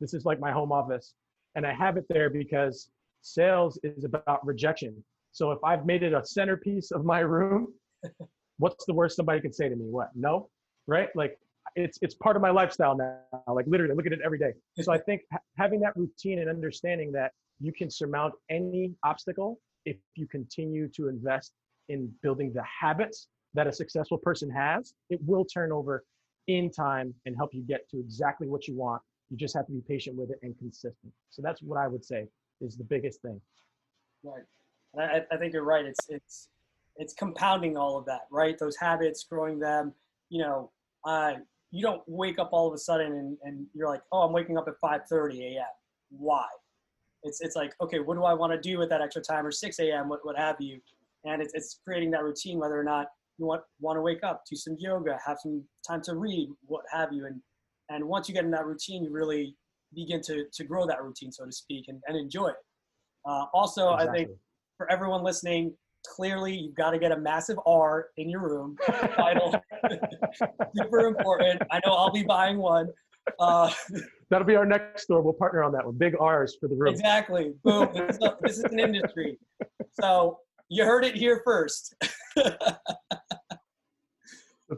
this 0.00 0.14
is 0.14 0.24
like 0.24 0.40
my 0.40 0.52
home 0.52 0.72
office. 0.72 1.14
And 1.54 1.66
i 1.66 1.72
have 1.72 1.96
it 1.96 2.04
there 2.08 2.30
because 2.30 2.90
sales 3.22 3.78
is 3.82 4.04
about 4.04 4.44
rejection. 4.46 5.02
So 5.32 5.52
if 5.52 5.58
i've 5.64 5.86
made 5.86 6.02
it 6.02 6.12
a 6.12 6.24
centerpiece 6.24 6.90
of 6.90 7.04
my 7.04 7.20
room 7.20 7.68
what's 8.58 8.84
the 8.86 8.94
worst 8.94 9.16
somebody 9.16 9.40
can 9.40 9.52
say 9.52 9.68
to 9.68 9.76
me? 9.76 9.86
What? 9.86 10.10
No? 10.14 10.48
Right? 10.86 11.08
Like 11.14 11.38
it's 11.74 11.98
it's 12.02 12.14
part 12.14 12.36
of 12.36 12.42
my 12.42 12.50
lifestyle 12.50 12.96
now. 12.96 13.18
Like 13.52 13.66
literally 13.66 13.92
I 13.92 13.94
look 13.94 14.06
at 14.06 14.12
it 14.12 14.20
every 14.24 14.38
day. 14.38 14.52
So 14.80 14.92
i 14.92 14.98
think 14.98 15.22
ha- 15.32 15.38
having 15.56 15.80
that 15.80 15.96
routine 15.96 16.38
and 16.40 16.48
understanding 16.48 17.12
that 17.12 17.32
you 17.60 17.72
can 17.72 17.90
surmount 17.90 18.34
any 18.50 18.94
obstacle 19.02 19.58
if 19.84 19.96
you 20.14 20.26
continue 20.26 20.88
to 20.88 21.08
invest 21.08 21.52
in 21.88 22.12
building 22.22 22.52
the 22.52 22.62
habits 22.62 23.28
that 23.54 23.66
a 23.66 23.72
successful 23.72 24.18
person 24.18 24.50
has 24.50 24.94
it 25.08 25.20
will 25.24 25.44
turn 25.44 25.72
over 25.72 26.04
in 26.48 26.70
time 26.70 27.14
and 27.24 27.34
help 27.36 27.50
you 27.54 27.62
get 27.62 27.88
to 27.88 27.98
exactly 27.98 28.46
what 28.46 28.68
you 28.68 28.76
want 28.76 29.00
you 29.30 29.36
just 29.36 29.54
have 29.56 29.66
to 29.66 29.72
be 29.72 29.82
patient 29.88 30.16
with 30.16 30.30
it 30.30 30.38
and 30.42 30.56
consistent 30.58 31.12
so 31.30 31.42
that's 31.42 31.62
what 31.62 31.78
i 31.78 31.88
would 31.88 32.04
say 32.04 32.26
is 32.60 32.76
the 32.76 32.84
biggest 32.84 33.20
thing 33.22 33.40
Right. 34.26 34.42
I, 34.98 35.22
I 35.30 35.36
think 35.36 35.52
you're 35.52 35.64
right. 35.64 35.84
It's 35.84 36.06
it's 36.08 36.48
it's 36.96 37.14
compounding 37.14 37.76
all 37.76 37.98
of 37.98 38.06
that, 38.06 38.22
right? 38.30 38.58
Those 38.58 38.76
habits, 38.76 39.24
growing 39.24 39.58
them. 39.58 39.92
You 40.30 40.42
know, 40.42 40.70
uh, 41.04 41.34
you 41.70 41.82
don't 41.82 42.02
wake 42.06 42.38
up 42.38 42.50
all 42.52 42.66
of 42.66 42.74
a 42.74 42.78
sudden 42.78 43.12
and, 43.12 43.36
and 43.42 43.66
you're 43.74 43.88
like, 43.88 44.02
oh, 44.12 44.22
I'm 44.22 44.32
waking 44.32 44.56
up 44.58 44.66
at 44.68 44.74
5:30 44.82 45.56
a.m. 45.56 45.64
Why? 46.10 46.46
It's 47.22 47.40
it's 47.40 47.56
like, 47.56 47.74
okay, 47.80 48.00
what 48.00 48.14
do 48.14 48.24
I 48.24 48.32
want 48.34 48.52
to 48.52 48.58
do 48.58 48.78
with 48.78 48.88
that 48.88 49.00
extra 49.00 49.22
time 49.22 49.46
or 49.46 49.52
6 49.52 49.78
a.m. 49.80 50.08
What 50.08 50.24
what 50.24 50.36
have 50.36 50.56
you? 50.60 50.80
And 51.24 51.42
it's 51.42 51.52
it's 51.54 51.80
creating 51.84 52.10
that 52.12 52.24
routine, 52.24 52.58
whether 52.58 52.78
or 52.78 52.84
not 52.84 53.08
you 53.38 53.46
want 53.46 53.62
want 53.80 53.96
to 53.96 54.02
wake 54.02 54.24
up, 54.24 54.44
do 54.50 54.56
some 54.56 54.76
yoga, 54.78 55.18
have 55.24 55.38
some 55.42 55.62
time 55.86 56.00
to 56.02 56.16
read, 56.16 56.48
what 56.66 56.84
have 56.90 57.12
you, 57.12 57.26
and 57.26 57.40
and 57.88 58.04
once 58.04 58.28
you 58.28 58.34
get 58.34 58.44
in 58.44 58.50
that 58.52 58.66
routine, 58.66 59.04
you 59.04 59.10
really 59.10 59.56
begin 59.94 60.20
to 60.22 60.44
to 60.52 60.64
grow 60.64 60.86
that 60.86 61.02
routine, 61.02 61.32
so 61.32 61.44
to 61.44 61.52
speak, 61.52 61.86
and, 61.88 62.00
and 62.06 62.16
enjoy 62.16 62.48
it. 62.48 62.56
Uh, 63.24 63.46
also, 63.52 63.90
I 63.90 64.10
think 64.12 64.30
for 64.76 64.90
everyone 64.90 65.22
listening, 65.22 65.74
clearly 66.06 66.56
you've 66.56 66.74
got 66.74 66.90
to 66.90 66.98
get 66.98 67.12
a 67.12 67.18
massive 67.18 67.58
R 67.66 68.08
in 68.16 68.28
your 68.28 68.40
room. 68.40 68.76
Vital, 68.86 69.54
super 70.76 71.00
important. 71.00 71.62
I 71.70 71.80
know 71.84 71.92
I'll 71.92 72.12
be 72.12 72.22
buying 72.22 72.58
one. 72.58 72.88
Uh, 73.40 73.70
that'll 74.30 74.46
be 74.46 74.54
our 74.54 74.66
next 74.66 75.02
store 75.04 75.20
we'll 75.20 75.32
partner 75.32 75.64
on 75.64 75.72
that 75.72 75.84
one 75.84 75.96
big 75.98 76.14
r's 76.20 76.56
for 76.60 76.68
the 76.68 76.76
room 76.76 76.92
exactly. 76.92 77.52
Boom. 77.64 77.88
This 77.92 78.16
is, 78.16 78.22
a- 78.22 78.36
this 78.40 78.58
is 78.58 78.64
an 78.64 78.78
industry. 78.78 79.38
So 80.00 80.38
you 80.68 80.84
heard 80.84 81.04
it 81.04 81.14
here 81.16 81.42
first. 81.44 81.94
that's 82.36 82.84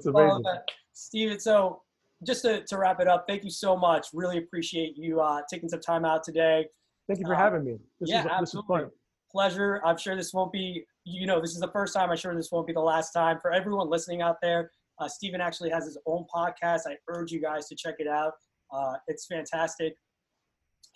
amazing 0.07 0.44
uh, 0.47 0.59
Steven, 0.92 1.38
so 1.38 1.83
just 2.27 2.43
to, 2.43 2.65
to 2.65 2.79
wrap 2.79 3.01
it 3.01 3.09
up, 3.09 3.27
thank 3.29 3.45
you 3.45 3.51
so 3.51 3.77
much. 3.77 4.09
Really 4.13 4.39
appreciate 4.39 4.97
you 4.97 5.21
uh, 5.21 5.43
taking 5.51 5.69
some 5.69 5.81
time 5.81 6.05
out 6.05 6.25
today. 6.25 6.67
thank 7.07 7.21
you 7.21 7.27
for 7.27 7.35
uh, 7.35 7.39
having 7.39 7.65
me 7.65 7.79
this 8.01 8.11
yeah, 8.11 8.21
is 8.21 8.27
is 8.27 8.31
absolutely. 8.33 8.79
fun 8.81 8.91
pleasure. 9.31 9.81
I'm 9.85 9.97
sure 9.97 10.17
this 10.17 10.33
won't 10.33 10.53
be, 10.53 10.85
you 11.05 11.27
know, 11.27 11.41
this 11.41 11.53
is 11.53 11.61
the 11.61 11.71
first 11.71 11.95
time. 11.95 12.11
I'm 12.11 12.17
sure 12.17 12.35
this 12.35 12.51
won't 12.51 12.67
be 12.67 12.73
the 12.73 12.81
last 12.81 13.13
time. 13.13 13.39
For 13.41 13.53
everyone 13.53 13.89
listening 13.89 14.23
out 14.23 14.37
there, 14.43 14.71
uh, 14.99 15.09
Steven 15.09 15.41
actually 15.41 15.71
has 15.71 15.85
his 15.85 15.99
own 16.07 16.25
podcast. 16.35 16.81
I 16.87 16.97
urge 17.09 17.31
you 17.31 17.41
guys 17.41 17.69
to 17.69 17.77
check 17.77 17.97
it 17.99 18.09
out. 18.09 18.33
Uh, 18.73 18.95
it's 19.07 19.27
fantastic. 19.27 19.97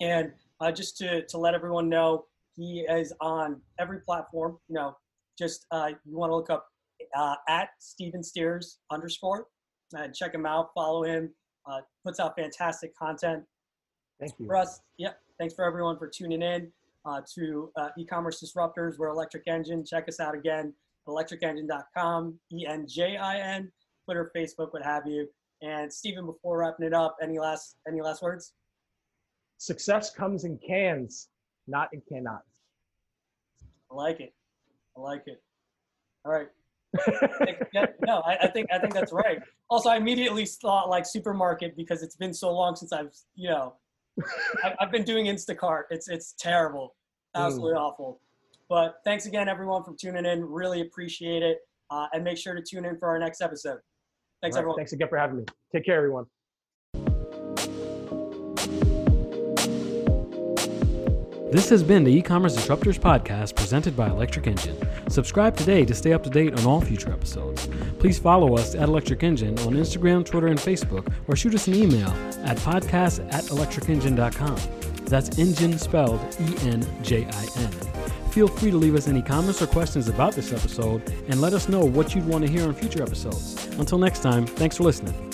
And 0.01 0.33
uh, 0.61 0.73
just 0.73 0.97
to, 0.99 1.25
to 1.27 1.39
let 1.39 1.55
everyone 1.55 1.89
know, 1.89 2.25
he 2.55 2.81
is 2.89 3.13
on 3.21 3.61
every 3.79 4.01
platform. 4.01 4.59
You 4.69 4.75
know, 4.75 4.97
just 5.39 5.67
uh, 5.71 5.91
you 6.05 6.17
want 6.17 6.31
to 6.31 6.37
look 6.37 6.51
up 6.51 6.67
uh, 7.17 7.37
at 7.49 7.71
Steven 7.79 8.23
Steers 8.23 8.79
underscore 8.91 9.47
and 9.93 10.15
check 10.15 10.35
him 10.35 10.47
out. 10.47 10.71
Follow 10.75 11.05
him. 11.05 11.31
Uh, 11.67 11.81
puts 12.05 12.19
out 12.19 12.35
fantastic 12.37 12.97
content 12.97 13.45
thank 14.23 14.33
you 14.39 14.47
for 14.47 14.57
us. 14.57 14.81
Yep. 14.99 15.19
Thanks 15.39 15.55
for 15.55 15.65
everyone 15.65 15.99
for 15.99 16.09
tuning 16.09 16.43
in 16.43 16.71
uh, 17.05 17.21
to 17.35 17.71
uh, 17.77 17.89
e-commerce 17.99 18.43
disruptors. 18.43 18.99
We're 18.99 19.09
Electric 19.09 19.47
Enjin. 19.47 19.89
Check 19.89 20.09
us 20.09 20.21
out 20.21 20.35
again, 20.35 20.73
electricenjin.com, 21.09 22.39
E-N-J-I-N, 22.53 23.73
Twitter, 24.05 24.31
Facebook, 24.37 24.73
what 24.73 24.83
have 24.85 25.07
you. 25.07 25.29
And 25.63 25.93
Stephen, 25.93 26.27
before 26.27 26.59
wrapping 26.59 26.87
it 26.87 26.95
up, 26.95 27.17
any 27.23 27.39
last 27.39 27.77
any 27.87 28.01
last 28.01 28.23
words? 28.23 28.53
success 29.59 30.13
comes 30.13 30.43
in 30.43 30.59
cans 30.59 31.29
not 31.69 31.89
in 31.93 32.03
cannots 32.09 32.63
I 33.89 33.95
like 33.95 34.19
it. 34.19 34.35
I 34.97 35.01
like 35.01 35.23
it. 35.27 35.41
All 36.25 36.33
right. 36.33 36.49
Yeah, 37.73 37.87
no, 38.07 38.21
I, 38.21 38.37
I 38.43 38.49
think 38.49 38.69
I 38.73 38.79
think 38.79 38.93
that's 38.95 39.13
right. 39.13 39.41
Also, 39.71 39.89
I 39.89 39.97
immediately 39.97 40.45
thought 40.45 40.89
like 40.91 41.07
supermarket 41.07 41.77
because 41.77 42.03
it's 42.03 42.17
been 42.17 42.35
so 42.35 42.53
long 42.53 42.77
since 42.77 42.93
I've 42.93 43.15
you 43.35 43.49
know 43.49 43.75
I, 44.65 44.75
I've 44.81 44.91
been 44.91 45.05
doing 45.05 45.27
Instacart. 45.27 45.85
It's 45.91 46.09
it's 46.09 46.35
terrible, 46.39 46.95
absolutely 47.35 47.75
awful. 47.75 48.21
But 48.69 48.97
thanks 49.05 49.27
again, 49.27 49.49
everyone, 49.49 49.85
for 49.85 49.95
tuning 49.95 50.25
in. 50.27 50.45
Really 50.45 50.81
appreciate 50.83 51.43
it. 51.43 51.59
uh, 51.93 52.07
and 52.13 52.25
make 52.25 52.39
sure 52.39 52.55
to 52.55 52.63
tune 52.63 52.85
in 52.85 52.97
for 52.99 53.09
our 53.09 53.19
next 53.19 53.43
episode. 53.43 53.79
Thanks, 54.41 54.57
right, 54.57 54.61
everyone. 54.61 54.77
Thanks 54.77 54.93
again 54.93 55.09
for 55.09 55.19
having 55.19 55.37
me. 55.39 55.45
Take 55.73 55.85
care, 55.85 55.97
everyone. 55.97 56.25
This 61.53 61.69
has 61.69 61.83
been 61.83 62.03
the 62.03 62.11
e-commerce 62.11 62.57
disruptors 62.57 62.99
podcast 62.99 63.55
presented 63.57 63.95
by 63.95 64.09
Electric 64.09 64.47
Enjin. 64.47 65.13
Subscribe 65.13 65.55
today 65.55 65.85
to 65.85 65.95
stay 65.95 66.15
up 66.15 66.23
to 66.23 66.31
date 66.31 66.59
on 66.59 66.65
all 66.65 66.81
future 66.81 67.13
episodes. 67.13 67.69
Please 67.99 68.19
follow 68.19 68.57
us 68.57 68.75
at 68.75 68.89
Electric 68.89 69.21
Enjin 69.21 69.51
on 69.67 69.75
Instagram, 69.75 70.25
Twitter, 70.25 70.47
and 70.47 70.59
Facebook, 70.59 71.13
or 71.29 71.37
shoot 71.37 71.55
us 71.55 71.67
an 71.67 71.75
email 71.75 72.09
at 72.45 72.57
podcast 72.57 73.31
at 73.35 73.45
electricenjin.com. 73.45 74.57
That's 75.05 75.39
engine 75.39 75.79
spelled 75.79 76.23
E-N-J-I-N. 76.41 77.71
Feel 78.31 78.49
free 78.49 78.71
to 78.71 78.79
leave 78.79 78.95
us 78.95 79.07
any 79.07 79.21
comments 79.21 79.61
or 79.61 79.67
questions 79.67 80.09
about 80.09 80.33
this 80.33 80.55
episode 80.55 81.03
and 81.29 81.43
let 81.43 81.53
us 81.53 81.69
know 81.69 81.85
what 81.85 82.15
you'd 82.15 82.27
want 82.27 82.47
to 82.47 82.51
hear 82.51 82.67
on 82.67 82.73
future 82.73 83.03
episodes. 83.03 83.67
Until 83.79 83.99
next 83.99 84.23
time, 84.23 84.47
thanks 84.47 84.79
for 84.79 84.85
listening. 84.85 85.32